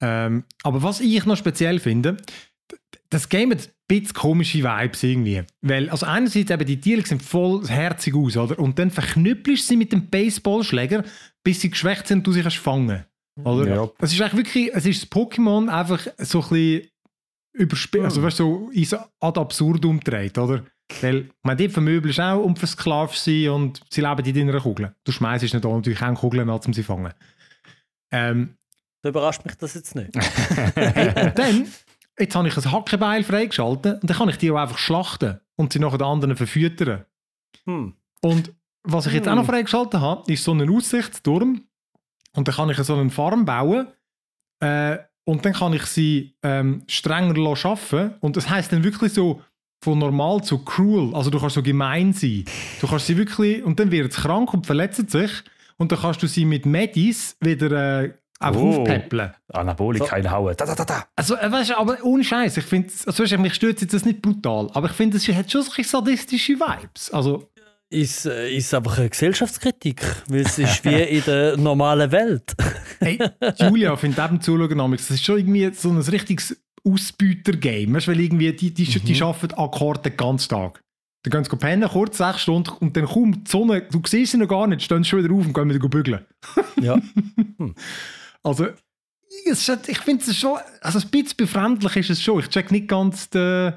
[0.00, 2.16] Ähm, aber was ich noch speziell finde,
[3.10, 5.42] das Game hat ein bisschen komische Vibes irgendwie.
[5.62, 8.58] Weil, also einerseits eben, die Tiere sehen voll herzig aus, oder?
[8.58, 11.04] Und dann verknüppelst du sie mit dem Baseballschläger,
[11.42, 13.04] bis sie geschwächt sind und du sie kannst fangen.
[13.44, 13.74] Oder?
[13.74, 13.90] Ja.
[13.98, 16.88] Es ist eigentlich wirklich, es ist das Pokémon einfach so ein bisschen
[17.52, 20.64] überspielt, also weißt du, so ins ad absurdum dreht, oder?
[21.00, 24.94] Weil, meine, die vermöbelst auch und versklavst sie und sie leben in deiner Kugel.
[25.04, 27.12] Du schmeißt nicht da natürlich auch Kugeln an, um sie zu fangen.
[28.12, 28.56] Ähm,
[29.02, 30.10] Da überrascht mich das jetzt nicht.
[30.74, 31.66] Hey, und dann,
[32.18, 35.72] jetzt habe ich ein Hackebeil freigeschaltet und dann kann ich die auch einfach schlachten und
[35.72, 37.04] sie nachher den anderen verfüttern.
[37.64, 37.94] Hm.
[38.22, 41.62] Und was ich jetzt auch noch freigeschaltet habe, ist so ein Aussichtsturm.
[42.32, 43.88] Und dann kann ich so einen Farm bauen,
[44.60, 48.14] äh, und dann kann ich sie ähm, strenger arbeiten.
[48.20, 49.42] Und das heißt dann wirklich so
[49.82, 51.14] von normal zu cruel.
[51.14, 52.44] Also du kannst so gemein sein.
[52.80, 55.30] Du kannst sie wirklich, und dann wird es krank und verletzt sich.
[55.76, 58.78] Und dann kannst du sie mit Medis wieder äh, einfach Oh.
[58.80, 59.30] aufpäppeln.
[59.52, 60.08] Anabolik So.
[60.08, 60.54] reinhauen.
[60.56, 61.04] Da, da, da, da.
[61.14, 63.94] Also, äh, weißt du, aber ohne Scheiß, ich finde, also, weißt du, mich stört jetzt
[63.94, 67.10] das nicht brutal, aber ich finde, es hat schon solche sadistische Vibes.
[67.12, 67.50] Also,
[67.92, 72.54] Ist, äh, ist einfach eine Gesellschaftskritik, weil es ist wie in der normalen Welt.
[73.00, 73.18] hey,
[73.58, 77.92] Julia, finde eben zuschauen, damals, das ist schon irgendwie so ein richtiges Ausbeuter-Game.
[77.94, 80.82] Weißt du, weil irgendwie die, die, die arbeiten Akkorde den ganzen Tag.
[81.24, 84.38] Dann gehen sie pennen, kurz sechs Stunden, und dann kommt die Sonne, du siehst sie
[84.38, 86.24] noch gar nicht, stehen sie schon wieder auf und gehen wieder bügeln.
[86.80, 86.96] Ja.
[88.42, 88.66] Also,
[89.50, 92.40] es ist, ich finde es schon, also ein bisschen befremdlich ist es schon.
[92.40, 93.74] Ich check nicht ganz den.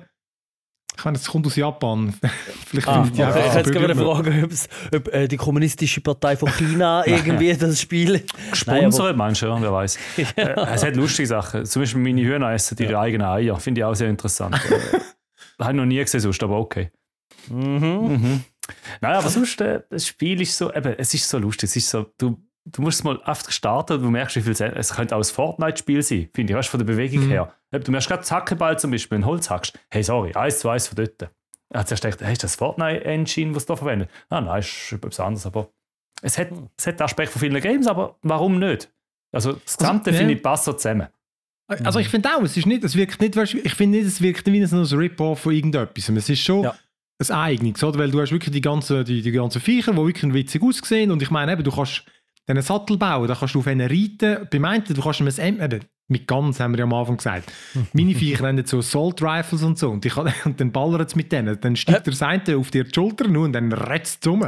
[0.95, 2.13] Ich meine, es kommt aus Japan.
[2.67, 3.43] Vielleicht Ah, findet die okay.
[3.47, 4.49] Ich hätte gerne fragen,
[4.95, 8.23] ob äh, die kommunistische Partei von China irgendwie das Spiel.
[8.53, 9.97] Sponsor, meinst du, ja, wer weiß.
[10.35, 11.65] Äh, es hat lustige Sachen.
[11.65, 13.59] Zum Beispiel meine Hühner essen ihre eigenen Eier.
[13.59, 14.55] Finde ich auch sehr interessant.
[14.69, 14.99] äh,
[15.59, 16.91] habe ich noch nie gesehen, sonst, aber okay.
[17.49, 17.57] Mhm.
[17.57, 18.43] Mhm.
[19.01, 21.69] Nein, aber sonst, äh, das Spiel ist so, eben, es ist so lustig.
[21.69, 24.55] Es ist so, du, du musst es mal einfach starten und du merkst, wie viel
[24.55, 27.29] Sinn- es könnte auch ein Fortnite-Spiel sein, finde ich, weißt, von der Bewegung Mhm.
[27.29, 27.53] her.
[27.71, 29.77] Du merkst gerade das Hackeball zum Beispiel, wenn Holz hackst.
[29.89, 31.29] Hey, sorry, eins zu eins von dort.
[31.69, 34.09] Er hat zuerst gedacht, hey, ist das Fortnite-Engine, was du da verwendet?
[34.29, 35.69] Ah, nein, ist etwas anderes, aber
[36.21, 38.89] es hat, es hat Aspekt von vielen Games, aber warum nicht?
[39.31, 40.17] Also das Gesamte, ja.
[40.17, 41.07] finde ich, passt so zusammen.
[41.83, 44.45] Also ich finde auch, es ist nicht, es wirkt nicht, ich finde nicht, es wirkt
[44.45, 46.07] nicht wie ein Rip-Off von irgendetwas.
[46.09, 46.75] Es ist schon Ja.
[47.19, 47.97] ein eigenes, oder?
[47.97, 51.21] Weil du hast wirklich die ganzen, die, die ganzen Viecher, die wirklich witzig aussehen und
[51.23, 52.03] ich meine eben, du kannst
[52.47, 54.47] einen Sattel bauen, da kannst du auf einen reiten.
[54.51, 55.79] Beim einen, du kannst ihm ein
[56.09, 57.51] mit Guns haben wir ja am Anfang gesagt.
[57.93, 61.15] Meine Viecher haben jetzt so Assault Rifles und so und, ich, und dann ballert es
[61.15, 61.59] mit denen.
[61.59, 64.45] Dann steigt der eine auf dir die Schulter nur und dann retzt es um.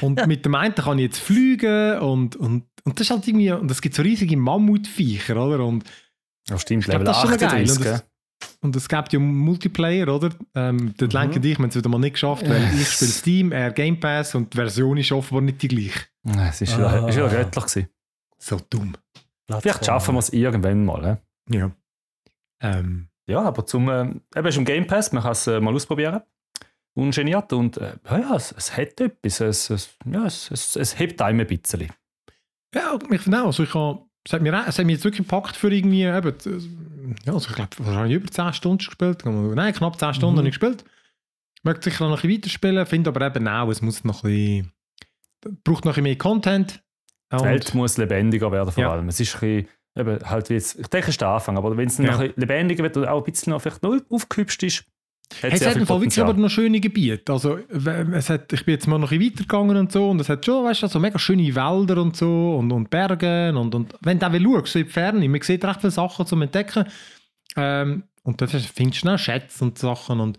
[0.00, 3.50] und mit dem einen kann ich jetzt fliegen und, und, und das ist halt irgendwie,
[3.50, 5.64] und es gibt so riesige Mammutviecher, oder?
[5.64, 5.84] Und
[6.48, 7.62] Ja, stimmt, ich glaube, Level das ist schon noch geil.
[7.64, 8.04] 38,
[8.60, 10.30] Und es, gibt ja Multiplayer, oder?
[10.54, 11.42] Ähm, dort lenken Mhm.
[11.42, 14.34] dich, wir haben es wieder mal nicht geschafft, weil ich spiele Steam, er Game Pass
[14.34, 16.00] und die Version ist offenbar nicht die gleiche.
[16.36, 17.08] Ja, Es ist wieder, Ah.
[17.08, 17.88] ist wieder göttlich gewesen.
[18.38, 18.94] So dumm.
[19.60, 21.18] Vielleicht schaffen wir es irgendwann mal.
[21.50, 21.56] He?
[21.58, 21.70] Ja.
[22.60, 24.02] Ähm, Ja, aber zum, äh,
[24.36, 26.22] eben ist im Game Pass, man kann es äh, mal ausprobieren.
[26.94, 29.40] Ungeniert und äh, ja, ja, es, es hat etwas.
[29.40, 31.92] Es, es, ja, es, es, es hebt einem ein bisschen.
[32.74, 35.26] ja, ich finde auch, also ich habe, es hat, mir, es hat mich jetzt wirklich
[35.28, 39.22] gepackt für irgendwie, eben, äh, ja, also ich glaube, wahrscheinlich über 10 Stunden gespielt.
[39.24, 40.38] Nein, knapp 10 Stunden Mhm.
[40.38, 40.84] habe ich gespielt.
[41.58, 44.30] Ich möchte sicher noch ein bisschen weiterspielen, finde aber eben auch, es muss noch ein
[44.30, 44.72] bisschen,
[45.64, 46.82] braucht noch ein mehr Content.
[47.32, 48.90] Die Und- Welt muss lebendiger werden vor Ja.
[48.92, 49.08] allem.
[49.08, 51.76] Es ist ein bisschen, eben, halt wie jetzt, ich denke, es ist der Anfang, aber
[51.76, 52.12] wenn es Ja.
[52.12, 54.84] noch lebendiger wird oder auch ein bisschen noch vielleicht noch aufgehübscht ist,
[55.42, 57.30] hat es sehr hat im Fall wirklich aber noch schöne Gebiete.
[57.30, 60.28] Also, es hat, ich bin jetzt mal noch ein bisschen weitergegangen und so und es
[60.30, 63.92] hat schon, weißt du, so mega schöne Wälder und so und, und Berge und, und
[64.00, 66.86] wenn du auch schaust, so in die Ferne, man sieht recht viele Sachen zum Entdecken
[67.56, 70.38] ähm, und dann findest du schnell Schätze und Sachen und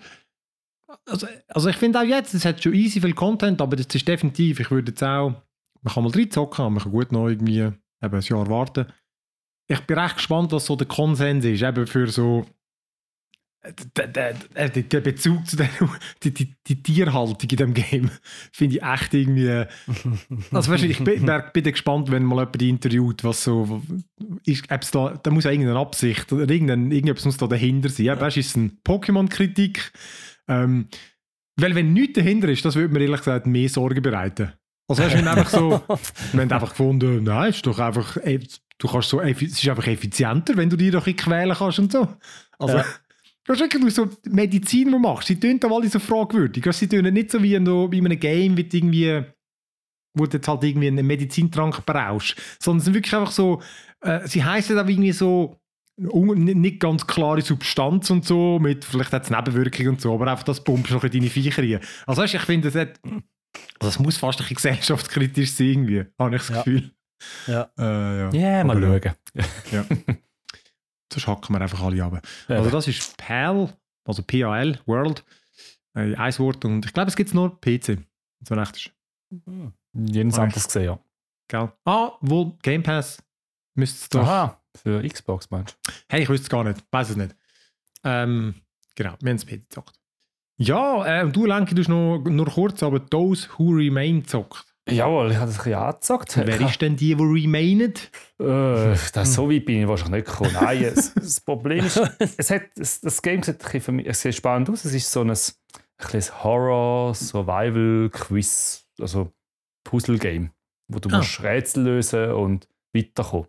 [1.05, 4.07] also, also ich finde auch jetzt, es hat schon easy viel Content, aber das ist
[4.07, 5.33] definitiv, ich würde jetzt auch,
[5.81, 8.85] man kann mal reinzocken, aber man kann gut noch irgendwie eben ein Jahr warten.
[9.67, 12.45] Ich bin recht gespannt, was so der Konsens ist, eben für so
[13.93, 15.69] der, der, der, Bezug zu der,
[16.23, 18.09] die, die, die Tierhaltung in dem Game
[18.53, 19.65] finde ich echt irgendwie.
[20.51, 23.81] Also weißt ich bin, bin gespannt, wenn mal jemand die interviewt, was so
[24.45, 24.71] ist.
[24.71, 28.05] ob's Da, da muss ja irgendeine Absicht oder irgendein, irgendetwas muss da dahinter sein.
[28.05, 28.19] Ja.
[28.19, 29.91] Weißt du, ist es eine Pokémon-Kritik?
[30.49, 30.87] Ähm,
[31.57, 34.53] weil wenn nichts dahinter ist, das würde mir ehrlich gesagt mehr Sorgen bereiten.
[34.87, 35.69] Also weißt du, wenn einfach so,
[36.33, 40.57] wir haben einfach gefunden, nein, ist doch einfach, du kannst so, es ist einfach effizienter,
[40.57, 42.07] wenn du dich doch ein quälen kannst und so.
[42.57, 42.85] Also, Ja.
[43.43, 46.65] du hast wirklich so Medizin, die du machst, sie tun dann alle so fragwürdig.
[46.71, 49.23] Sie tun nicht so wie in, einem Game, wie du irgendwie,
[50.17, 53.61] wo du jetzt halt irgendwie einen Medizintrank brauchst, sondern es sind wirklich einfach so,
[54.01, 55.59] äh, sie heißen dann irgendwie so,
[55.99, 60.31] nicht- nicht ganz klare Substanz und so, mit vielleicht hat es Nebenwirkungen und so, aber
[60.31, 61.79] einfach das pumpst noch in deine Viecher rein.
[62.07, 62.99] Also weißt, ich finde, das, hat,
[63.79, 66.57] also es muss fast ein bisschen gesellschaftskritisch sein, irgendwie, habe ich das Ja.
[66.63, 66.91] Gefühl.
[67.47, 67.69] Ja.
[67.77, 68.29] Äh, ja.
[68.31, 69.15] Ja, mal Aber, schauen.
[71.11, 72.21] Sonst hacken wir einfach alle ab.
[72.47, 72.55] Ja.
[72.57, 73.73] Also das ist PAL,
[74.05, 75.23] also PAL, World,
[75.95, 77.97] äh, ein Wort und ich glaube, es gibt nur PC,
[78.47, 78.91] so recht ist.
[79.93, 80.99] Jenes Ah, anderes gesehen, ja.
[81.47, 81.71] Gell?
[81.83, 83.21] Ah, wohl Game Pass
[83.75, 84.21] müsste es doch.
[84.21, 85.91] Aha, für Xbox meinst du?
[86.09, 87.35] Hey, ich wüsste es gar nicht, weiß es nicht.
[88.03, 88.55] Ähm,
[88.95, 89.95] genau, wir haben es PC gezockt.
[90.57, 94.65] Ja, äh, und du, Lenki, du hast noch nur kurz, aber Those Who Remain gezockt.
[94.89, 96.37] Jawohl, ich habe das ein bisschen angezockt.
[96.37, 97.93] Wer ist denn die, die remainen?
[98.39, 100.51] Äh, das, so weit bin ich wahrscheinlich nicht gekommen.
[100.53, 101.97] Nein, es, das Problem ist,
[102.37, 104.85] es hat, es, das Game sieht, ein bisschen für mich, es sieht spannend aus.
[104.85, 105.37] Es ist so ein, ein
[105.99, 109.31] kleines Horror, Survival, Quiz, also
[109.83, 110.49] Puzzle-Game,
[110.87, 111.17] wo du Ah.
[111.17, 113.47] musst Rätsel lösen und weiterkommen.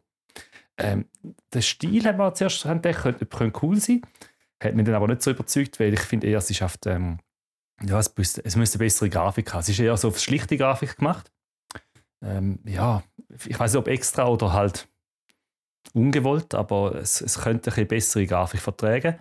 [0.81, 1.07] Ähm,
[1.53, 4.03] der Stil haben wir zuerst entdeckt, könnte, könnte cool sein.
[4.63, 7.19] Hat mich dann aber nicht so überzeugt, weil ich finde eher, es schafft, ähm,
[7.83, 9.61] ja, es müsste, es müsste eine bessere Grafik haben.
[9.61, 11.33] Es ist eher so auf schlichte Grafik gemacht.
[12.23, 13.03] Ähm, ja,
[13.47, 14.89] ich weiß nicht, ob extra oder halt
[15.95, 19.19] ungewollt, aber es, es könnte eine bessere Grafik vertragen.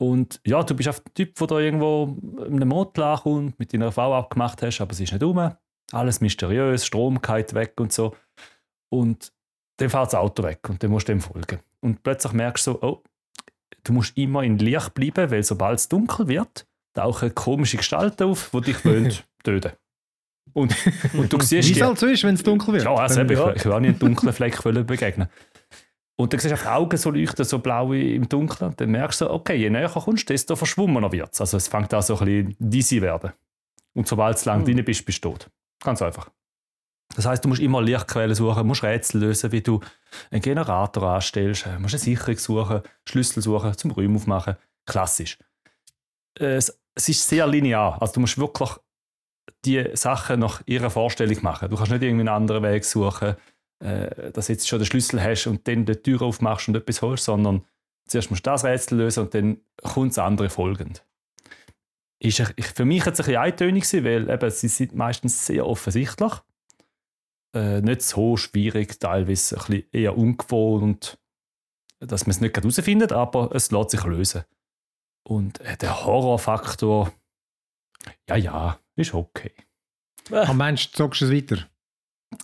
[0.00, 3.72] Und ja, du bist auf der Typ, der da irgendwo in einem Motel ankommt, mit
[3.72, 5.54] deiner Frau abgemacht hast, aber sie ist nicht um.
[5.92, 8.16] Alles mysteriös, Strom geht weg und so.
[8.88, 9.32] Und
[9.76, 11.60] dann fährt das Auto weg und dann musst du dem folgen.
[11.80, 13.02] Und plötzlich merkst du so, oh,
[13.84, 18.50] du musst immer in Licht bleiben, weil sobald es dunkel wird, tauchen komische Gestalten auf,
[18.52, 19.72] die dich wollen töten
[20.52, 20.74] und,
[21.14, 21.68] und du siehst...
[21.68, 22.84] Wie es halt so ist, wenn es dunkel wird.
[22.84, 25.28] Ja, also eben, ich, ich will auch nicht einen dunklen Fleck begegnen.
[26.16, 28.70] Und dann siehst du die Augen so leuchten, so blau im Dunkeln.
[28.70, 31.40] Und dann merkst du, okay, je näher kommst, desto verschwommener wird es.
[31.40, 33.32] Also es fängt an so ein bisschen dizzy werden.
[33.94, 34.64] Und sobald du lang Hm.
[34.76, 35.50] drin bist, bist du tot.
[35.82, 36.30] Ganz einfach.
[37.16, 39.80] Das heißt, du musst immer Lichtquellen suchen, musst Rätsel lösen, wie du
[40.30, 44.56] einen Generator anstellst, äh, musst eine Sicherung suchen, Schlüssel suchen, zum Räumen aufmachen.
[44.86, 45.38] Klassisch.
[46.38, 48.00] Äh, Es, es ist sehr linear.
[48.00, 48.70] Also du musst wirklich
[49.64, 51.68] die Sachen nach ihrer Vorstellung machen.
[51.68, 53.36] Du kannst nicht einen anderen Weg suchen,
[53.80, 57.02] äh, dass du jetzt schon den Schlüssel hast und dann die Tür aufmachst und etwas
[57.02, 57.64] holst, sondern
[58.06, 61.04] zuerst musst du das Rätsel lösen und dann kommt das andere folgend.
[62.18, 62.40] Ist
[62.76, 66.32] für mich jetzt ein bisschen eintönig weil eben, sie sind meistens sehr offensichtlich.
[67.54, 71.18] Äh, nicht so schwierig, teilweise ein bisschen eher ungewohnt,
[72.00, 74.44] dass man es nicht gerade herausfindet, aber es lässt sich lösen.
[75.24, 77.12] Und äh, der Horrorfaktor,
[78.28, 79.52] ja, ja, ist okay.
[80.30, 81.66] Ah, meinst du, zockst du es weiter?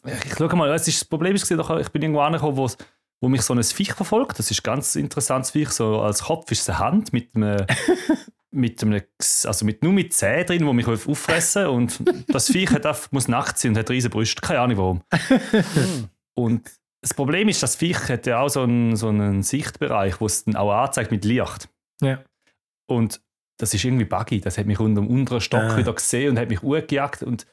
[0.04, 2.70] Ich schaue mal, es ist, das Problem ist, gewesen, ich bin irgendwo angekommen, wo,
[3.20, 4.38] wo mich so ein Viech verfolgt.
[4.38, 5.70] Das ist ein ganz interessantes Viech.
[5.70, 7.66] So als Kopf ist es eine Hand mit einem,
[8.50, 9.02] mit einem
[9.44, 13.58] also mit, nur mit Zähnen drin, die mich auffressen Und das Viech hat muss nackt
[13.58, 14.40] sein und hat riesige Brüste.
[14.40, 15.02] Keine Ahnung warum.
[16.34, 16.70] Und
[17.02, 20.44] das Problem ist, das Viech hat ja auch so einen, so einen Sichtbereich, wo es
[20.44, 21.68] dann auch anzeigt mit Licht.
[22.00, 22.22] Ja.
[22.88, 23.20] Und
[23.58, 24.40] das ist irgendwie buggy.
[24.40, 25.76] Das hat mich unter dem unteren Stock Ah.
[25.76, 27.22] wieder gesehen und hat mich hochgejagt.
[27.24, 27.46] Und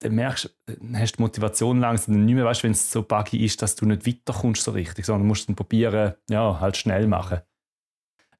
[0.00, 3.02] dann merkst du, dann hast du die Motivation langsam nicht mehr, weißt, wenn es so
[3.02, 7.06] buggy ist, dass du nicht weiterkommst so richtig, sondern musst dann probieren, ja, halt schnell
[7.06, 7.40] machen.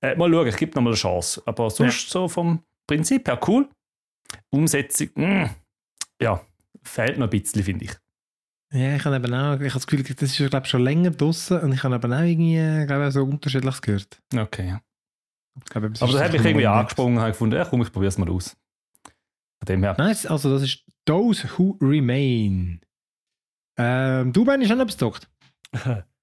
[0.04, 1.42] Äh, mal schauen, ich gebe nochmal eine Chance.
[1.46, 3.68] Aber sonst so vom Prinzip her cool.
[4.50, 5.48] Umsetzung, mm,
[6.20, 6.40] ja,
[6.82, 7.92] fehlt noch ein bisschen, finde ich.
[8.72, 11.60] Ja, ich habe eben auch, ich habe das Gefühl, das ist glaube schon länger draußen
[11.60, 14.20] und ich habe eben auch irgendwie, glaube so unterschiedliches gehört.
[14.36, 14.80] Okay, ja.
[15.70, 18.08] Glaube, Aber ist da hat mich irgendwie angesprungen und habe gefunden, ja, komm, ich probiere
[18.08, 18.56] es mal aus.
[19.04, 19.94] Von dem her.
[19.96, 22.80] Nice, also das ist Those Who Remain.
[23.78, 25.30] Ähm, du, Ben, hast auch noch etwas gezockt?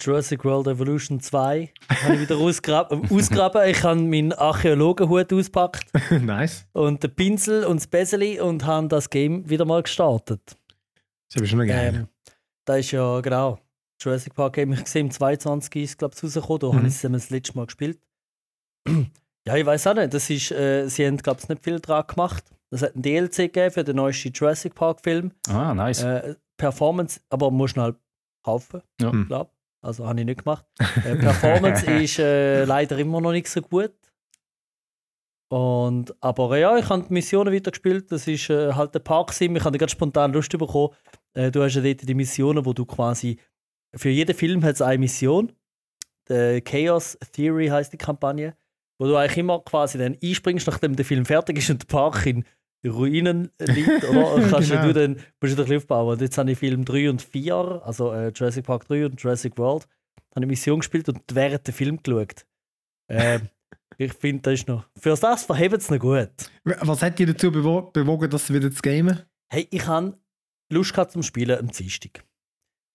[0.00, 3.04] Jurassic World Evolution 2 habe ich wieder ausgraben.
[3.10, 3.68] ausgraben.
[3.68, 5.86] Ich habe meinen Archäologenhut ausgepackt
[6.22, 6.66] nice.
[6.72, 10.56] und den Pinsel und das Beseli und habe das Game wieder mal gestartet.
[11.32, 11.94] Das ist schon geil.
[11.94, 12.08] Ähm,
[12.64, 13.58] da ist ja genau
[14.00, 14.72] Jurassic Park Game.
[14.72, 16.60] Ich gesehen, im 22 ist glaube ich rausgekommen.
[16.60, 16.76] Da Mhm.
[16.76, 17.98] habe ich es das letzte Mal gespielt.
[19.46, 20.14] ja, ich weiß auch nicht.
[20.14, 22.44] Das ist, äh, sie haben glaube ich nicht viel dran gemacht.
[22.70, 25.32] Es hat ein DLC gegeben für den neuesten Jurassic Park Film.
[25.48, 26.02] Ah, nice.
[26.02, 27.96] Äh, Performance, aber musst du halt
[28.44, 29.10] kaufen, Ja.
[29.10, 29.28] Hm.
[29.82, 30.64] Also habe ich nicht gemacht.
[31.04, 33.92] Äh, Performance ist äh, leider immer noch nicht so gut.
[35.52, 38.10] Und, aber äh, ja, ich habe die Missionen weitergespielt.
[38.10, 39.54] Das ist äh, halt der Park-Sim.
[39.56, 40.94] Ich habe ganz spontan Lust bekommen.
[41.34, 43.38] Äh, du hast ja dort die Missionen, wo du quasi
[43.94, 45.52] für jeden Film hat es eine Mission.
[46.28, 48.56] Die Chaos Theory heißt die Kampagne,
[48.98, 52.24] wo du eigentlich immer quasi dann einspringst, nachdem der Film fertig ist und der Park
[52.24, 52.44] in
[52.88, 54.34] Ruinen liegt, oder?
[54.34, 54.86] Und kannst Genau.
[54.86, 56.14] du dann musst du aufbauen.
[56.14, 59.56] Und jetzt habe ich Film 3 und 4, also äh, Jurassic Park 3 und Jurassic
[59.58, 59.86] World,
[60.34, 62.46] habe ich Mission gespielt und während dem Film geschaut.
[63.08, 63.48] Ähm,
[63.98, 64.84] ich finde, das ist noch.
[64.98, 66.30] Für das verhebt es noch gut.
[66.64, 69.20] Was hat dich dazu bewo bewogen, das wieder zu gamen?
[69.52, 70.18] Hey, ich habe
[70.72, 72.24] Lust gehabt zum Spielen am Dienstag.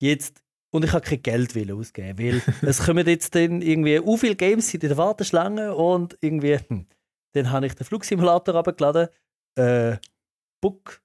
[0.02, 4.36] Jetzt, und ich habe kein Geld ausgeben, weil es kommen jetzt dann irgendwie u viele
[4.36, 6.88] Games in der Warteschlange und irgendwie, hm,
[7.34, 9.08] dann habe ich den Flugsimulator abgeladen,
[9.58, 9.98] äh,
[10.62, 11.02] Book,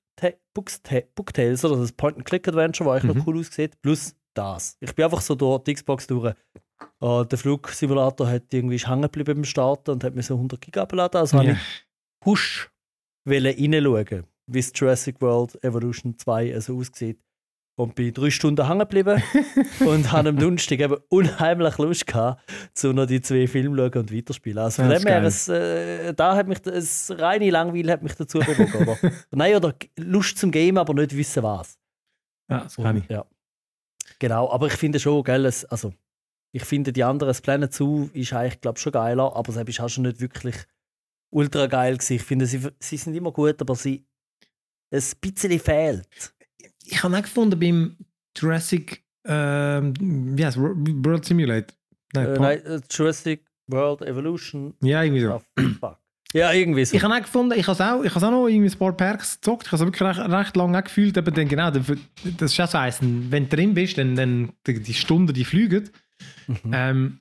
[0.55, 0.81] Books,
[1.15, 3.19] Booktales, oder das Point-and-Click-Adventure, was eigentlich Mhm.
[3.21, 4.77] noch cool aussieht, plus das.
[4.81, 6.35] Ich bin einfach so durch die Xbox durch.
[7.01, 10.77] Äh, der Flugsimulator hat irgendwie hängen geblieben beim Starten und hat mir so 100 Gig
[10.77, 11.53] abgeladen, also habe Ja.
[11.55, 11.87] ich
[12.27, 12.71] husch
[13.25, 17.19] wollen reinschauen, wie es Jurassic World Evolution 2 so aussieht.
[17.75, 19.23] Und bin drei Stunden hängen geblieben
[19.81, 22.43] und habe am Donnerstag eben unheimlich Lust gehabt,
[22.75, 24.59] zu noch die zwei Filme schauen und weiterspielen.
[24.59, 28.41] Also von dem her, es, äh, da hat mich, das reine Langweil hat mich dazu
[28.41, 28.89] bewogen.
[28.89, 29.13] Oder?
[29.31, 31.79] Nein, oder Lust zum Game, aber nicht wissen was.
[32.51, 33.09] Ja, das kann ich.
[33.09, 33.25] Ja.
[34.19, 35.95] Genau, aber ich finde schon, gell, es, also
[36.53, 39.81] ich finde die anderen, das Planet Zoo ist eigentlich, glaube schon geiler, aber es ist
[39.81, 40.57] auch schon nicht wirklich
[41.31, 42.17] ultra geil gewesen.
[42.17, 44.05] Ich finde, sie, sie sind immer gut, aber sie,
[44.93, 46.35] ein bisschen fehlt.
[46.87, 47.97] Ich habe auch gefunden, beim
[48.37, 49.95] Jurassic Ähm,
[50.41, 51.77] heißt World Simulator?
[52.13, 54.75] Nein, Äh, nein, äh, Jurassic World Evolution.
[54.83, 55.31] Ja, irgendwie so.
[55.33, 55.43] Ah,
[55.81, 55.99] fuck.
[56.35, 56.97] Ja, irgendwie so.
[56.97, 59.35] Ich habe auch gefunden, ich habe auch, ich habe auch noch irgendwie ein paar Perks
[59.41, 59.67] gezockt.
[59.67, 61.89] Ich habe es wirklich recht, recht lange gefühlt, aber dann genau, das
[62.53, 65.91] ist auch so eins, wenn du drin bist, dann, dann die, die Stunden, die fliegen.
[66.47, 66.57] Mhm.
[66.73, 67.19] Ähm,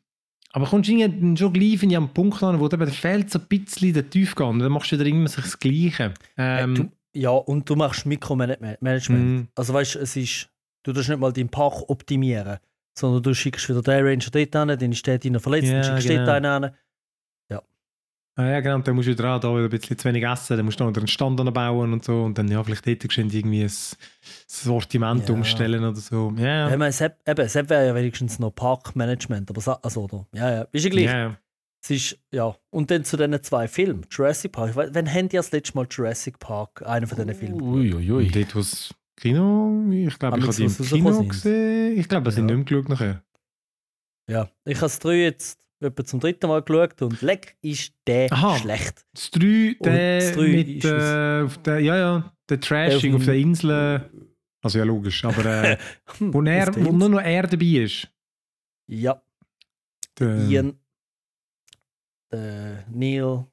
[0.53, 3.45] aber kommst du irgendwie schon gleich ich, am Punkt an, wo dir fehlt so ein
[3.47, 4.59] bisschen der Tiefgang.
[4.59, 6.13] Dann machst du wieder immer das Gleiche.
[6.37, 9.09] Äh, Ähm, du, ja, und du machst Mikromanagement.
[9.09, 9.47] Mhm.
[9.55, 10.49] Also weißt du, es ist,
[10.83, 12.57] du tust nicht mal deinen Park optimieren,
[12.97, 16.01] sondern du schickst wieder den Ranger dort hin, dann ist der deiner verletzt, Ja, dann
[16.01, 16.25] schickst du genau.
[16.25, 16.73] dort einen hin.
[18.37, 18.75] Ah, ja, genau.
[18.75, 20.79] Und dann musst du wieder auch da wieder ein bisschen zu wenig essen, dann musst
[20.79, 22.23] du noch wieder einen Stand bauen und so.
[22.23, 23.71] Und dann ja, vielleicht dort geschwind irgendwie ein
[24.47, 25.35] Sortiment Ja.
[25.35, 26.33] umstellen oder so.
[26.37, 26.69] Ja, Ja.
[26.71, 30.49] Ich meine, es eben, es wäre ja wenigstens noch Parkmanagement, aber sa- also, oder, ja,
[30.49, 31.05] ja, ist ja gleich.
[31.05, 31.37] ja.
[31.83, 32.55] Es ist, ja.
[32.69, 34.75] Und dann zu diesen zwei Filmen, Jurassic Park.
[34.75, 37.61] Wann haben die das letzte Mal Jurassic Park, einen von diesen Filmen?
[37.61, 38.29] Uiuiui.
[38.29, 41.97] Dort, wo das Kino, ich glaube, ich habe die im Kino gesehen.
[41.99, 42.55] Ich glaube, wir sind Ja.
[42.55, 43.23] nicht mehr geschaut nachher.
[44.29, 44.49] Ja.
[44.65, 48.57] Ich habe das 3 jetzt etwa zum dritten Mal geschaut und leck ist der Aha.
[48.59, 49.03] schlecht.
[49.13, 53.01] Das 3, Und der das drei mit, ist äh, auf der, ja, ja, der Trashing
[53.01, 54.11] Der auf auf der Insel.
[54.63, 55.77] Also ja, logisch, aber äh,
[56.19, 58.07] wo, er, wo nur noch er dabei ist.
[58.87, 59.19] Ja,
[60.19, 60.77] Der, Ian,
[62.31, 63.45] der Neil.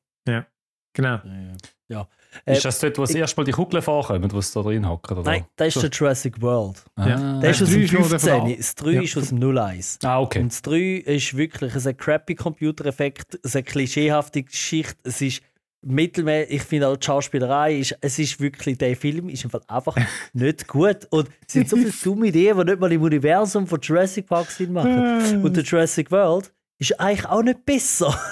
[0.95, 1.15] Genau.
[1.17, 1.57] Äh,
[1.89, 2.09] ja.
[2.45, 4.89] Ist Äh, das dort, wo das erste Mal die Kugeln vorkommen, wo sie da drin
[4.89, 5.19] hocken?
[5.19, 5.31] oder?
[5.31, 6.83] Nein, das ist der Jurassic World.
[6.97, 7.39] Ah.
[7.41, 8.41] Der ist das aus dem ist noch der 15.
[8.41, 9.03] von- Das 3 Ja.
[9.03, 9.99] ist aus dem 01.
[10.03, 10.41] Ah, okay.
[10.41, 14.97] Und das 3 ist wirklich es ist ein crappy Computereffekt, es ist eine klischeehafte Geschichte,
[15.05, 15.43] es ist
[15.83, 19.95] mittelmäßig, ich finde auch die Schauspielerei, ist, es ist wirklich, der Film ist einfach, einfach
[20.33, 23.79] nicht gut und es sind so viele dumme Ideen, die nicht mal im Universum von
[23.81, 25.45] Jurassic Park Sinn machen.
[25.45, 28.19] Und der Jurassic World ist eigentlich auch nicht besser.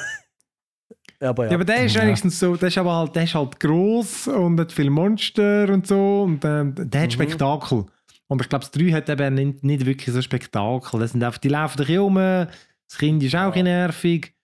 [1.20, 1.50] aber ja.
[1.50, 2.02] Ja, aber der ist Ja.
[2.02, 5.86] wenigstens so, der ist aber halt, der ist halt gross und hat viele Monster und
[5.86, 7.12] so und ähm, der hat Mhm.
[7.12, 7.86] Spektakel.
[8.28, 10.98] Und ich glaube, das 3 hat eben nicht, nicht wirklich so Spektakel.
[11.00, 14.34] Das sind einfach, die laufen ein bisschen rum, das Kind ist auch bisschen nervig,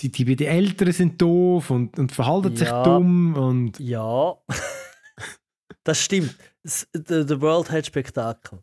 [0.00, 2.82] die, die, die Eltern sind doof und, und verhalten sich Ja.
[2.84, 4.34] dumm und Ja,
[5.84, 6.36] das stimmt.
[6.94, 8.60] Der World hat Spektakel.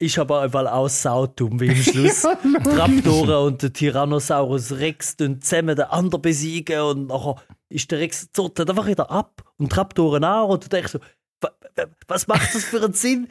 [0.00, 2.22] Ist aber einfach auch saudumm, wie am Schluss.
[2.44, 7.36] Die Raptoren und der Tyrannosaurus Rex tun zusammen den anderen besiegen und nachher
[7.68, 10.98] ist der Rex zottelt einfach wieder ab und Raptoren auch und du denkst so,
[11.40, 13.28] wa- wa- was macht das für einen Sinn?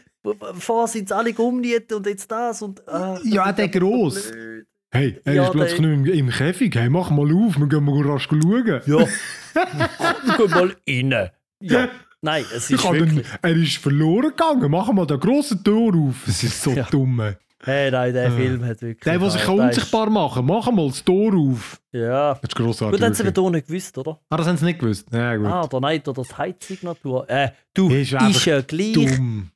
[0.60, 4.66] Vorher sind sie alle umniet und jetzt das und ah, Ja, der blöd.
[4.92, 7.68] hey, er Ja, ist plötzlich der- nicht im, im Käfig, hey, mach mal auf, wir
[7.68, 8.82] gehen mal rasch schauen.
[8.86, 9.06] Ja,
[10.38, 11.30] guck mal rein.
[11.66, 11.88] Ja,
[12.24, 13.26] nein, es ist wirklich...
[13.42, 16.28] er ist verloren gegangen, mach mal den grossen Tor auf.
[16.28, 16.84] Es ist so Ja.
[16.90, 17.22] dumm.
[17.66, 19.04] Hey, nein, der Äh, Film hat wirklich...
[19.06, 21.80] Der, der sich ah, kann ist- unsichtbar machen mach mal das Tor auf.
[21.94, 22.34] Ja.
[22.34, 23.00] Das ist grossartig.
[23.00, 24.20] Gut, haben sie aber nicht gewusst, oder?
[24.30, 25.08] Ah, das haben sie nicht gewusst.
[25.14, 25.46] Ja, gut.
[25.48, 27.30] Ah, oder nein, oder die Heizsignatur.
[27.30, 28.92] Äh, du, Ist ist, ja gleich.
[28.94, 29.50] Dumm.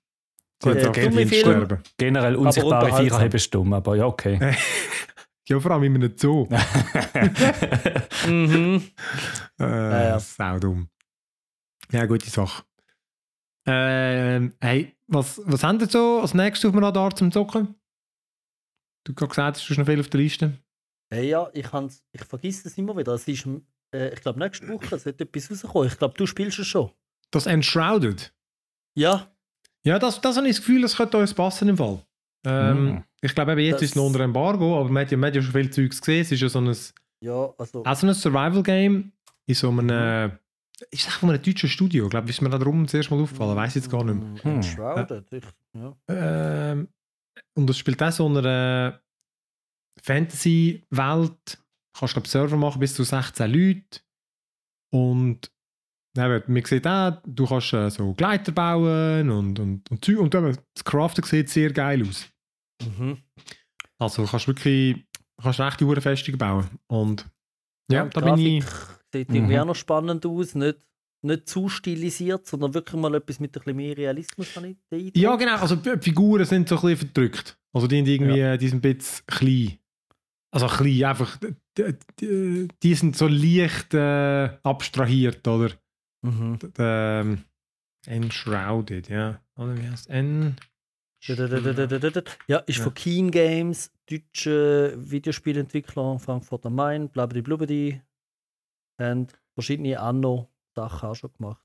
[0.64, 1.80] Äh, hat auch dumme sterben.
[1.98, 2.96] Generell unsichtbare.
[2.96, 4.40] Viecher haben stumm, aber ja, okay.
[5.50, 6.46] Ja, vor allem in einem Zoo.
[8.28, 8.82] Mhm.
[9.60, 9.64] Äh,
[10.10, 10.20] ja.
[10.20, 10.90] Sau dumm.
[11.92, 12.64] Ja, gute Sache.
[13.66, 17.76] Ähm, hey, was, was haben ihr so als nächstes auf dem Radar zum Zocken?
[19.04, 20.54] Du hast gerade gesagt, du hast noch viel auf der Liste.
[21.10, 21.66] Hey, ja, ich,
[22.12, 23.14] ich vergesse es immer wieder.
[23.14, 23.48] Es ist,
[23.94, 25.88] äh, ich glaube, nächste Woche sollte etwas rauskommen.
[25.88, 26.92] Ich glaube, du spielst es schon.
[27.32, 28.34] Das Enshrouded.
[28.96, 29.32] Ja,
[29.84, 32.06] Ja, das, das habe ich das Gefühl, das könnte uns passen im Fall.
[32.46, 33.04] Ähm, Mm.
[33.22, 35.28] Ich glaube, eben jetzt Das- ist es noch unter Embargo, aber man hat ja, man
[35.30, 36.22] hat ja schon viel Zeugs gesehen.
[36.22, 36.76] Es ist ja so ein,
[37.22, 37.84] ja, also.
[37.84, 39.12] ein Survival-Game
[39.48, 40.30] in so einem, äh,
[40.92, 42.06] ist das von einem deutschen Studio?
[42.06, 44.54] Ich glaube, ist mir da drum das erste Mal aufgefallen, weiß jetzt gar nicht mehr.
[44.54, 45.34] Mm, Enshrouded.
[45.34, 45.98] Ich, ja.
[46.08, 46.90] Ähm,
[47.56, 49.02] und das spielt auch so eine
[50.02, 51.58] Fantasy-Welt.
[51.58, 54.02] Du kannst glaub, Server machen bis zu 16 Leute.
[54.94, 55.52] Und
[56.18, 60.20] eben, man sieht auch, du kannst äh, so Gleiter bauen und, und, und Zeug.
[60.20, 62.30] Und eben, das Craften sieht sehr geil aus.
[62.84, 63.18] Mhm.
[64.00, 66.70] Also du kannst wirklich du kannst recht gute Festungen bauen.
[66.88, 67.26] Und
[67.92, 68.66] ja, und da bin ich.
[69.14, 69.60] Sieht irgendwie Mhm.
[69.62, 70.54] auch noch spannend aus.
[70.56, 70.80] Nicht,
[71.22, 74.56] nicht zu stilisiert, sondern wirklich mal etwas mit ein bisschen mehr Realismus.
[74.56, 75.16] habe ich.
[75.18, 75.56] Ja, genau.
[75.58, 77.58] Also die Figuren sind so ein bisschen verdrückt.
[77.74, 79.78] Also die sind irgendwie, äh, die sind ein bisschen klein.
[80.52, 81.38] Also klein, einfach,
[81.78, 85.72] die, die, sind so leicht äh, abstrahiert, oder?
[86.22, 86.58] Mhm.
[86.60, 87.44] D- Ähm,
[88.06, 89.42] enshrouded, ja.
[89.58, 90.56] Oder wie heißt N?
[92.48, 92.84] Ja, ist Ja.
[92.84, 97.10] von Keen Games, deutsche Videospielentwickler, Frankfurt am Main,
[97.42, 98.02] blubidi.
[99.00, 101.62] Haben verschiedene Anno-Sachen auch schon gemacht.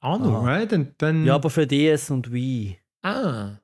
[0.00, 0.60] Ah, no, Ah.
[0.60, 1.24] äh, dann, dann.
[1.24, 2.78] Ja, aber für DS und Wii.
[3.02, 3.56] Ah.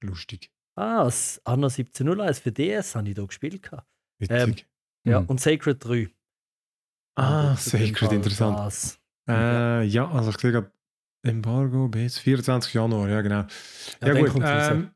[0.00, 0.50] Lustig.
[0.74, 3.62] Ah, das Anno 1701 für DS habe ich da gespielt.
[3.62, 3.86] gehabt.
[4.18, 4.66] Witzig.
[5.04, 5.26] Ja, Mhm.
[5.26, 6.10] und Sacred 3.
[7.16, 7.56] ah, jeden
[7.94, 8.58] Sacred, interessant.
[8.58, 9.00] das.
[9.28, 10.70] Äh, ja, also ich sehe gerade
[11.22, 12.74] Embargo bis 24.
[12.74, 13.40] Januar, ja genau.
[13.40, 13.46] Ja,
[14.00, 14.42] dann gut.
[14.44, 14.90] Ähm,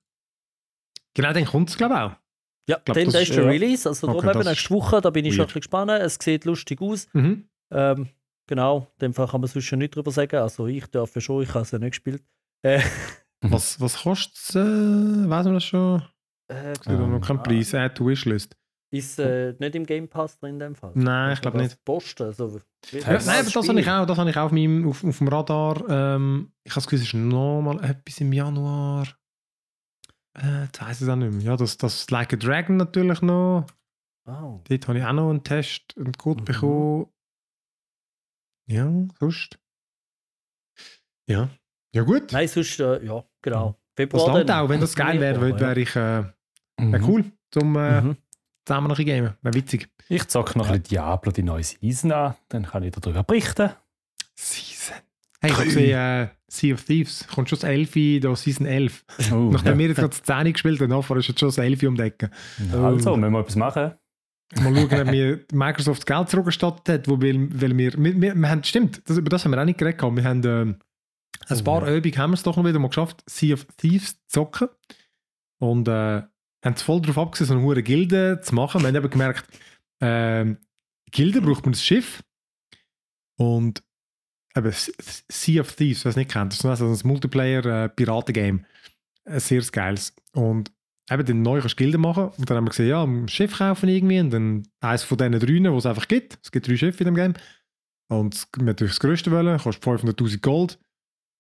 [1.15, 2.17] Genau, dann kommt es, glaube ich, auch.
[2.69, 3.47] Ja, glaub, dann das ist- der.
[3.47, 3.89] Release.
[3.89, 5.91] Also Okay, darum eben nächste Woche, da bin ich schon ein bisschen gespannt.
[5.91, 7.09] Es sieht lustig aus.
[7.13, 7.49] Mhm.
[7.73, 8.09] Ähm,
[8.47, 10.37] genau, in dem Fall kann man sonst schon nicht drüber sagen.
[10.37, 12.23] Also ich darf ja schon, ich habe es ja nicht gespielt.
[12.63, 12.81] Äh,
[13.43, 14.55] Was, was kostet es?
[14.55, 16.03] Äh, weiß man das schon?
[16.53, 17.75] äh, Es gibt Ähm, noch keinen Preis.
[17.75, 18.55] Add to Wishlist.
[18.93, 20.91] ist äh, nicht im Game Pass drin in dem Fall?
[20.95, 21.83] Nein, ich glaube nicht.
[21.85, 22.25] Posten.
[22.25, 22.61] Also,
[22.93, 25.19] Ja, nein, aber das habe ich auch, das habe ich auch auf, meinem, auf, auf
[25.19, 25.83] dem Radar.
[25.89, 29.07] Ähm, ich habe das Gefühl, es ist nochmal etwas im Januar.
[30.43, 31.43] Äh, jetzt weiss ich es auch nicht mehr.
[31.43, 33.67] Ja, das, das Like a Dragon natürlich noch.
[34.27, 34.61] Oh.
[34.69, 36.45] Dort habe ich auch noch einen Test, einen Code Mhm.
[36.45, 37.07] bekommen.
[38.67, 39.59] Ja, sonst.
[41.29, 41.49] Ja.
[41.95, 42.31] Ja, gut.
[42.33, 43.71] Nein, sonst, äh, ja, genau.
[43.73, 44.65] Das Februar dann.
[44.65, 46.25] auch, wenn das geil wäre, wäre wär ich äh,
[46.79, 48.17] wär cool, zum äh, Mhm.
[48.65, 49.35] zusammen noch ein gamen.
[49.43, 49.91] Wäre witzig.
[50.09, 52.37] Ich zocke noch ein bisschen Diablo, die neue Season an.
[52.49, 53.71] Dann kann ich darüber berichten.
[54.37, 54.70] Season.
[55.43, 57.27] Hey, ich habe gesehen, äh, Sea of Thieves.
[57.29, 59.05] Kommt schon das 11 da, Season 11.
[59.33, 59.79] Oh, Nachdem ja.
[59.79, 62.03] wir jetzt gerade das 10 gespielt haben, nachher ist jetzt schon das 11 um die
[62.03, 62.31] Ecke.
[62.73, 63.93] Also, müssen wir etwas machen.
[64.57, 68.49] Mal schauen, ob mir Microsoft Geld zurückgestattet hat, wo weil, weil wir, wir, wir, wir
[68.51, 70.03] haben, stimmt, das, über das haben wir auch nicht geredet.
[70.03, 70.77] Wir haben ähm,
[71.49, 71.97] ein Oh, paar ja.
[71.97, 74.69] Übungen haben wir es doch noch wieder mal geschafft, Sea of Thieves zu zocken.
[75.59, 76.23] Und äh,
[76.65, 78.81] haben es voll darauf abgesehen, so eine hohe Gilde zu machen.
[78.83, 79.47] Wir haben eben gemerkt,
[80.01, 80.59] ähm,
[81.11, 82.23] Gilde braucht man ein Schiff.
[83.37, 83.83] Und
[84.57, 88.65] eben Sea of Thieves, es nicht kennt, das ist also ein Multiplayer-Piraten-Game.
[89.25, 90.15] Ein sehr geiles.
[90.33, 90.73] Und
[91.11, 92.31] eben dann neu kannst du Gilde machen.
[92.37, 94.21] Und dann haben wir gesehen, ja, ein Schiff kaufen irgendwie.
[94.21, 96.39] Und dann eines von diesen drei, die es einfach gibt.
[96.43, 97.35] Es gibt drei Schiffe in dem Game.
[98.09, 100.79] Und wir natürlich das größte wollen, kostet 500'000 Gold.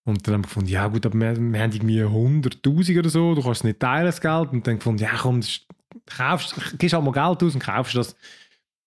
[0.05, 3.35] Und dann haben wir gefunden, ja gut, aber wir, wir haben irgendwie 100'000 oder so,
[3.35, 4.51] du kannst es nicht teilen, das Geld.
[4.53, 5.67] Und dann gefunden, ja komm, das ist,
[6.07, 8.17] kaufst, gibst halt mal Geld aus und kaufst das.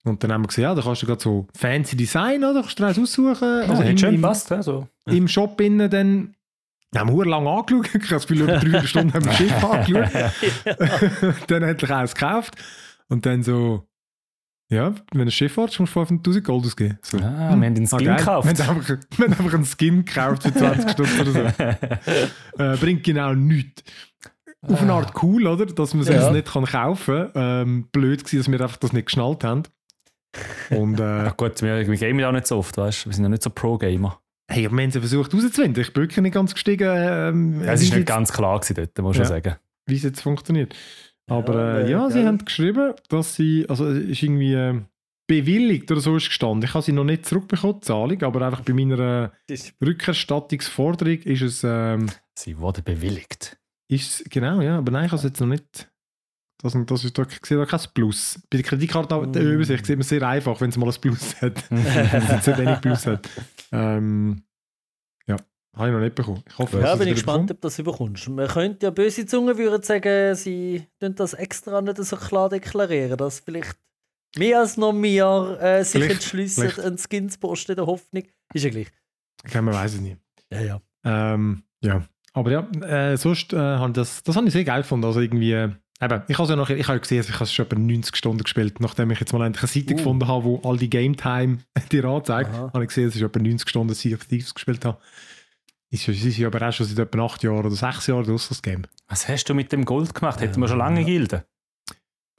[0.06, 2.62] Und dann haben wir gesagt, ja, da kannst du gerade so fancy Design, oder?
[2.62, 3.44] Kannst du eins aussuchen.
[3.44, 4.52] Also, Also hat im, schön im, gepasst.
[4.52, 4.88] Also.
[5.06, 6.36] im Shop innen dann,
[6.92, 7.88] da haben wir lange angeschaut.
[7.88, 11.46] Ich habe das Gefühl, über drei Stunden haben wir das Schiff angeschaut.
[11.48, 12.56] dann endlich eins gekauft.
[13.08, 13.88] Und dann so,
[14.70, 17.00] ja, wenn du ein Schiff hast, musst du 500'000 Gold ausgeben.
[17.02, 17.18] So.
[17.20, 17.22] Ah,
[17.56, 18.18] wir haben den Skin geil.
[18.18, 18.58] gekauft.
[18.58, 21.84] Wir haben einfach, wir haben einfach einen Skin gekauft für 20 Stunden oder so.
[22.64, 23.84] Äh, bringt genau nichts.
[24.68, 25.66] Auf eine Art cool, oder?
[25.66, 26.32] Dass man sich Ja.
[26.32, 27.62] nicht kann kaufen kann.
[27.68, 29.64] Ähm, blöd war, dass wir einfach das nicht geschnallt haben.
[30.72, 33.10] Und äh, Ja, gut, wir, wir gamen ja auch nicht so oft, weißt du?
[33.10, 34.20] Wir sind ja nicht so Pro-Gamer.
[34.50, 35.82] hey, wir haben sie versucht rauszufinden.
[35.82, 38.76] Ich bin wirklich nicht ganz gestiegen, ähm, Ja, es ist nicht jetzt- ganz klar gewesen
[38.76, 39.26] dort, muss ich Ja.
[39.26, 39.56] schon sagen.
[39.88, 40.76] wie es jetzt funktioniert.
[41.30, 44.80] Aber Ja, äh, äh, ja, sie haben geschrieben, dass sie, also es ist irgendwie äh,
[45.28, 46.64] bewilligt oder so ist gestanden.
[46.68, 49.32] Ich habe sie noch nicht zurückbekommen, die Zahlung, aber einfach bei meiner
[49.86, 52.08] Rückerstattungsforderung ist es, ähm,
[52.38, 53.58] Sie wurde bewilligt.
[53.90, 55.90] ist es- genau, ja, aber nein, ich habe es jetzt noch nicht.
[56.64, 58.40] Das, das ist da, sehe da kein Plus.
[58.50, 59.64] Bei der Kreditkarte Mm.
[59.64, 61.64] sieht man sehr einfach, wenn es mal ein Plus hat.
[61.70, 63.30] wenn es so wenig Plus hat.
[63.72, 64.44] Ähm,
[65.28, 65.36] ja,
[65.76, 66.42] habe ich noch nicht bekommen.
[66.48, 68.30] Ich hoffe, Ja, bin ich es gespannt, ob du das überkommst.
[68.30, 73.18] Man könnte ja böse Zungen würden sagen, sie tun das extra nicht so klar deklarieren,
[73.18, 73.78] dass vielleicht
[74.38, 76.80] mehr als noch mehr äh, sich Vielleicht, entschließen, vielleicht.
[76.88, 78.24] einen Skin zu posten in der Hoffnung.
[78.54, 78.88] Ist ja gleich.
[79.46, 80.18] Okay, man weiß es nicht.
[80.52, 80.82] Ja, ja.
[81.04, 84.84] Ähm, ja, aber ja, äh, sonst äh, habe ich das, das habe ich sehr geil
[84.84, 85.06] gefunden.
[85.06, 85.70] Also irgendwie, äh,
[86.02, 88.16] eben, ich habe ja noch, ich habe ja gesehen, ich habe es schon etwa 90
[88.16, 89.98] Stunden gespielt, nachdem ich jetzt mal endlich eine Seite Uh.
[89.98, 91.60] gefunden habe, wo all die Game Time
[91.92, 92.72] dir anzeigt, Aha.
[92.74, 94.98] habe ich gesehen, dass ich etwa 90 Stunden Sea of Thieves gespielt habe.
[95.92, 98.50] Ist, ist, ist ja aber auch schon seit etwa 8 Jahren oder 6 Jahren draus,
[98.50, 98.82] das Game.
[99.08, 100.42] Was hast du mit dem Gold gemacht?
[100.42, 101.46] Hätten wir schon lange Gilde.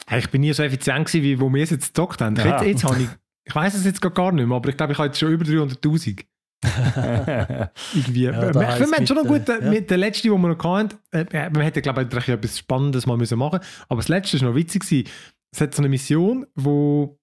[0.07, 2.39] Hey, ich bin nie so effizient gewesen, wie wo wir es jetzt gezockt haben.
[2.39, 2.63] Aha.
[2.65, 3.09] Jetzt, jetzt habe ich,
[3.45, 5.31] ich weiß es jetzt gar- gar nicht mehr, aber ich glaube, ich habe jetzt schon
[5.33, 6.25] über 300'000.
[7.95, 8.25] Irgendwie.
[8.25, 11.25] Ja, heisst haben schon noch gut, äh, mit der letzten, die wir noch hatten, äh,
[11.53, 14.83] wir hätten, glaube ich, etwas Spannendes mal müssen machen aber das letzte war noch witzig.
[14.83, 15.09] Gewesen.
[15.53, 17.19] Es hat so eine Mission, wo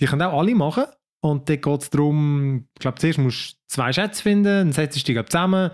[0.00, 0.84] die können auch alle machen
[1.20, 4.96] und dann geht es darum, ich glaube, zuerst musst du zwei Schätze finden, dann setzt
[4.96, 5.70] du die glaub, zusammen,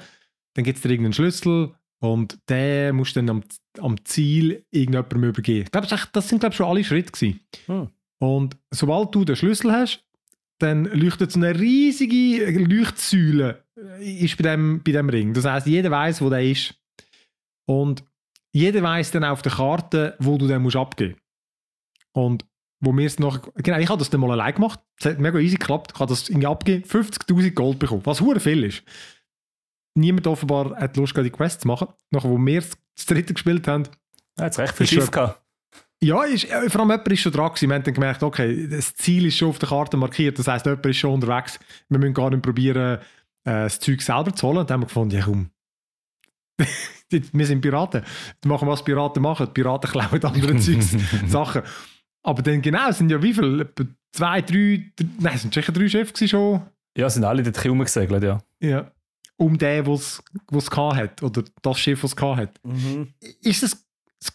[0.54, 3.42] dann gibt es dir irgendeinen Schlüssel und den musst du dann am,
[3.78, 5.64] am Ziel irgendjemandem übergeben.
[5.64, 7.40] Ich glaube, das, ist echt- das sind glaube ich, schon alle Schritte gewesen.
[7.66, 7.88] Hm.
[8.18, 10.04] Und sobald du den Schlüssel hast,
[10.60, 15.34] dann leuchtet so eine riesige Leuchtsäule äh, ist bei dem, bei dem Ring.
[15.34, 16.74] Das heißt, jeder weiß, wo der ist.
[17.66, 18.04] Und
[18.52, 21.16] jeder weiß dann auf der Karte, wo du den musst abgeben.
[22.12, 22.44] Und
[22.80, 24.80] wo wir es noch, genau, ich habe das dann mal allein gemacht.
[24.98, 25.92] Es hat mega easy geklappt.
[25.94, 28.82] Ich habe das irgendwie abgegeben, 50.000 Gold bekommen, was hure viel ist.
[29.94, 31.88] Niemand offenbar hat Lust, die Quest zu machen.
[32.10, 33.84] Nachher, wo wir das dritte gespielt haben,
[34.38, 35.40] Ja, jetzt recht viel Schiff gehabt.
[36.02, 37.68] Ja, ist, äh, vor allem jemand ist schon dran gewesen.
[37.68, 40.38] Wir haben dann gemerkt, okay, das Ziel ist schon auf der Karte markiert.
[40.38, 41.58] Das heisst, jemand ist schon unterwegs.
[41.88, 42.98] Wir müssen gar nicht probieren,
[43.44, 44.58] äh, das Zeug selber zu holen.
[44.58, 45.50] Und dann haben wir gefunden, ja komm,
[47.10, 48.02] wir sind Piraten.
[48.42, 49.46] Wir machen, was Piraten machen.
[49.46, 50.96] Die Piraten klauen andere Zeugs,
[51.26, 51.62] Sachen.
[52.22, 53.72] Aber dann genau, es sind ja wie viele?
[54.12, 56.62] Zwei, drei, drei nein, es sind sicher drei Schiffe schon.
[56.96, 58.38] Ja, sind alle dort rumgesegelt, ja.
[58.60, 58.90] Ja.
[59.36, 60.22] Um den, was
[60.52, 61.22] es gehabt hat.
[61.22, 62.60] Oder das Schiff, das es gehabt hat.
[62.64, 63.14] Mhm.
[63.42, 63.86] Ist es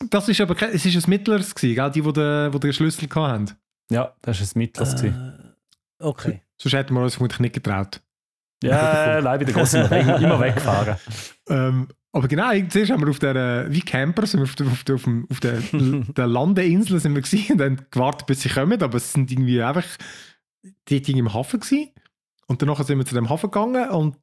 [0.09, 1.91] Das ist aber es ist ein mittleres gewesen, gell?
[1.91, 3.51] die, die den, die den Schlüssel hatten.
[3.91, 4.95] Ja, das war ein Mittleres.
[4.95, 5.55] gewesen.
[5.99, 6.41] Äh, okay.
[6.59, 8.01] Sonst hätten wir uns vermutlich nicht getraut.
[8.63, 10.95] Ja, leider der Grosse immer, weg- immer weggefahren.
[11.49, 14.83] Ähm, aber genau, zuerst haben wir auf der, wie Camper, sind wir auf der, auf
[14.85, 18.49] der, auf dem- auf der, der Landeinsel sind wir gewesen und dann gewartet, bis sie
[18.49, 19.85] kommen, aber es sind irgendwie einfach
[20.89, 21.89] die Dinge im Hafen gewesen.
[22.47, 24.17] Und danach sind wir zu dem Hafen gegangen und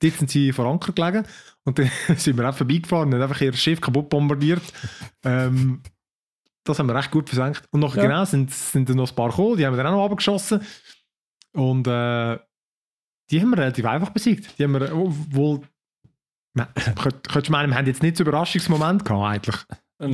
[0.00, 1.24] dort sind sie vor Anker gelegen
[1.64, 4.62] und dann sind wir auch vorbeigefahren und haben einfach ihr Schiff kaputt bombardiert.
[5.24, 5.82] Ähm,
[6.64, 7.64] das haben wir recht gut versenkt.
[7.70, 8.08] Und nachher Ja.
[8.08, 10.60] genau sind, sind dann noch ein paar gekommen, die haben wir dann auch noch abgeschossen.
[11.52, 12.38] Und äh,
[13.30, 14.58] die haben wir relativ einfach besiegt.
[14.58, 15.62] Die haben wir, wohl
[16.96, 19.56] Könntest du meinen, wir haben jetzt nicht so Überraschungsmoment gehabt, eigentlich?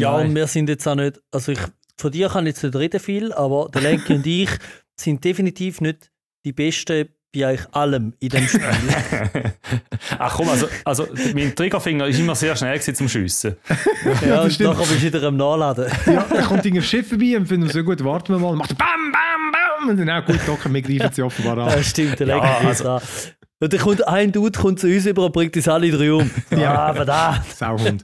[0.01, 0.28] Ja, Nein.
[0.28, 1.59] und wir sind jetzt auch nicht, also ich,
[1.99, 4.51] von dir kann ich jetzt nicht reden viel, aber der Lenki und ich
[4.99, 6.11] sind definitiv nicht
[6.45, 8.61] die Besten bei euch allem in dem Spiel.
[10.18, 13.57] Ach komm, also, also mein Triggerfinger ist immer sehr schnell zum Schiessen.
[14.26, 15.87] ja, das nachher bist du wieder am Nachladen.
[16.07, 18.51] Ja, dann kommt irgendein Schiff vorbei und finden so gut, warten wir mal.
[18.51, 19.89] Und macht Bam, Bam, Bam.
[19.89, 21.68] Und dann, ja gut, okay, wir greifen sie offenbar an.
[21.70, 23.03] Ja, stimmt, der Ja, ist also- da.
[23.61, 26.28] Und dann kommt ein Dude kommt zu uns über und bringt uns alle drei um.
[26.51, 27.43] Ja, aber da.
[27.57, 28.03] Sauhund.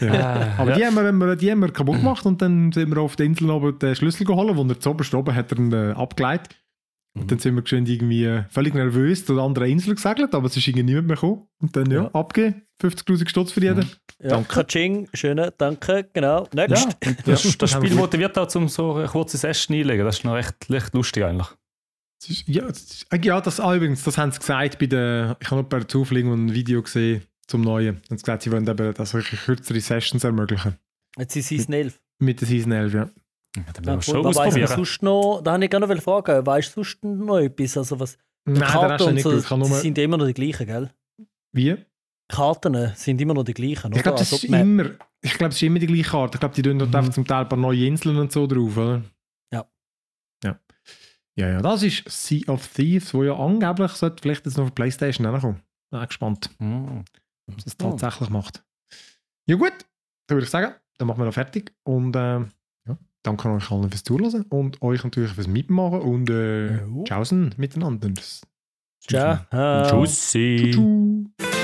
[0.00, 0.54] Ja.
[0.58, 3.16] Aber die haben, wir, wir- die haben wir kaputt gemacht und dann sind wir auf
[3.16, 6.56] der Insel oben den Schlüssel geholt, wo er zu oben hat er ihn äh, abgeleitet.
[7.14, 10.56] Und dann sind wir geschwind irgendwie völlig nervös zu der anderen Insel gesegelt, aber es
[10.56, 11.46] ist irgendwie niemand mehr gekommen.
[11.60, 12.10] Und dann, ja, Ja.
[12.14, 12.62] abgeben.
[12.80, 13.88] 50'000 Stutz für jeden.
[14.20, 14.48] Ja, Danke.
[14.54, 16.48] Katsching, schönen, danke, genau.
[16.54, 16.86] Ja, Next.
[17.06, 20.04] und das, das wir Spiel motiviert auch, um so ein kurzes Essen einlegen.
[20.04, 21.48] Das ist noch recht, recht lustig eigentlich.
[22.20, 24.86] Es ist- Ja, es ist- äh, ja, das ah, übrigens, das haben sie gesagt bei
[24.86, 27.96] der, ich habe noch bei der Zufliegen ein Video gesehen zum Neuen.
[27.96, 30.76] Und sie haben gesagt, sie wollen eben das wirklich kürzere Sessions ermöglichen.
[31.18, 32.00] Jetzt ist Season 11.
[32.20, 33.10] Mit der Season 11, ja.
[33.56, 34.24] Ja, dann Ja, werden wir schon.
[34.24, 34.68] Was weiss man ausprobieren.
[34.68, 35.40] sonst noch?
[35.44, 36.46] Da habe ich gerne noch fragen.
[36.46, 37.76] Weißt du sonst noch etwas?
[37.76, 40.90] Also was, Nein, der Karten ich so, nicht nur, sind immer noch die gleichen, gell?
[41.52, 41.76] wie?
[42.28, 44.90] Karten sind immer noch die gleichen, Ich glaube, das Also, ist immer,
[45.20, 46.36] ich glaube, es ist immer die gleiche Karte.
[46.36, 46.96] Ich glaube, die tun dort Mhm.
[46.96, 49.02] einfach zum Teil ein paar neue Inseln und so drauf, oder?
[49.52, 49.66] Ja.
[50.42, 50.58] Ja.
[51.36, 54.74] Ja, ja, das ist Sea of Thieves, wo ja angeblich sollte vielleicht jetzt noch auf
[54.74, 55.60] Playstation kommen.
[55.90, 57.00] Bin gespannt, Mm.
[57.50, 58.64] ob es das tatsächlich macht.
[59.46, 59.72] Ja gut,
[60.26, 61.74] dann würde ich sagen, dann machen wir noch fertig.
[61.84, 62.46] Und ja,
[63.22, 67.04] danke an euch allen fürs Zuhören und euch natürlich fürs Mitmachen und äh, Jo.
[67.04, 68.10] tschaußen miteinander.
[69.00, 70.04] Ciao.
[70.04, 70.70] Tschüssi.
[70.72, 71.61] Tschüss.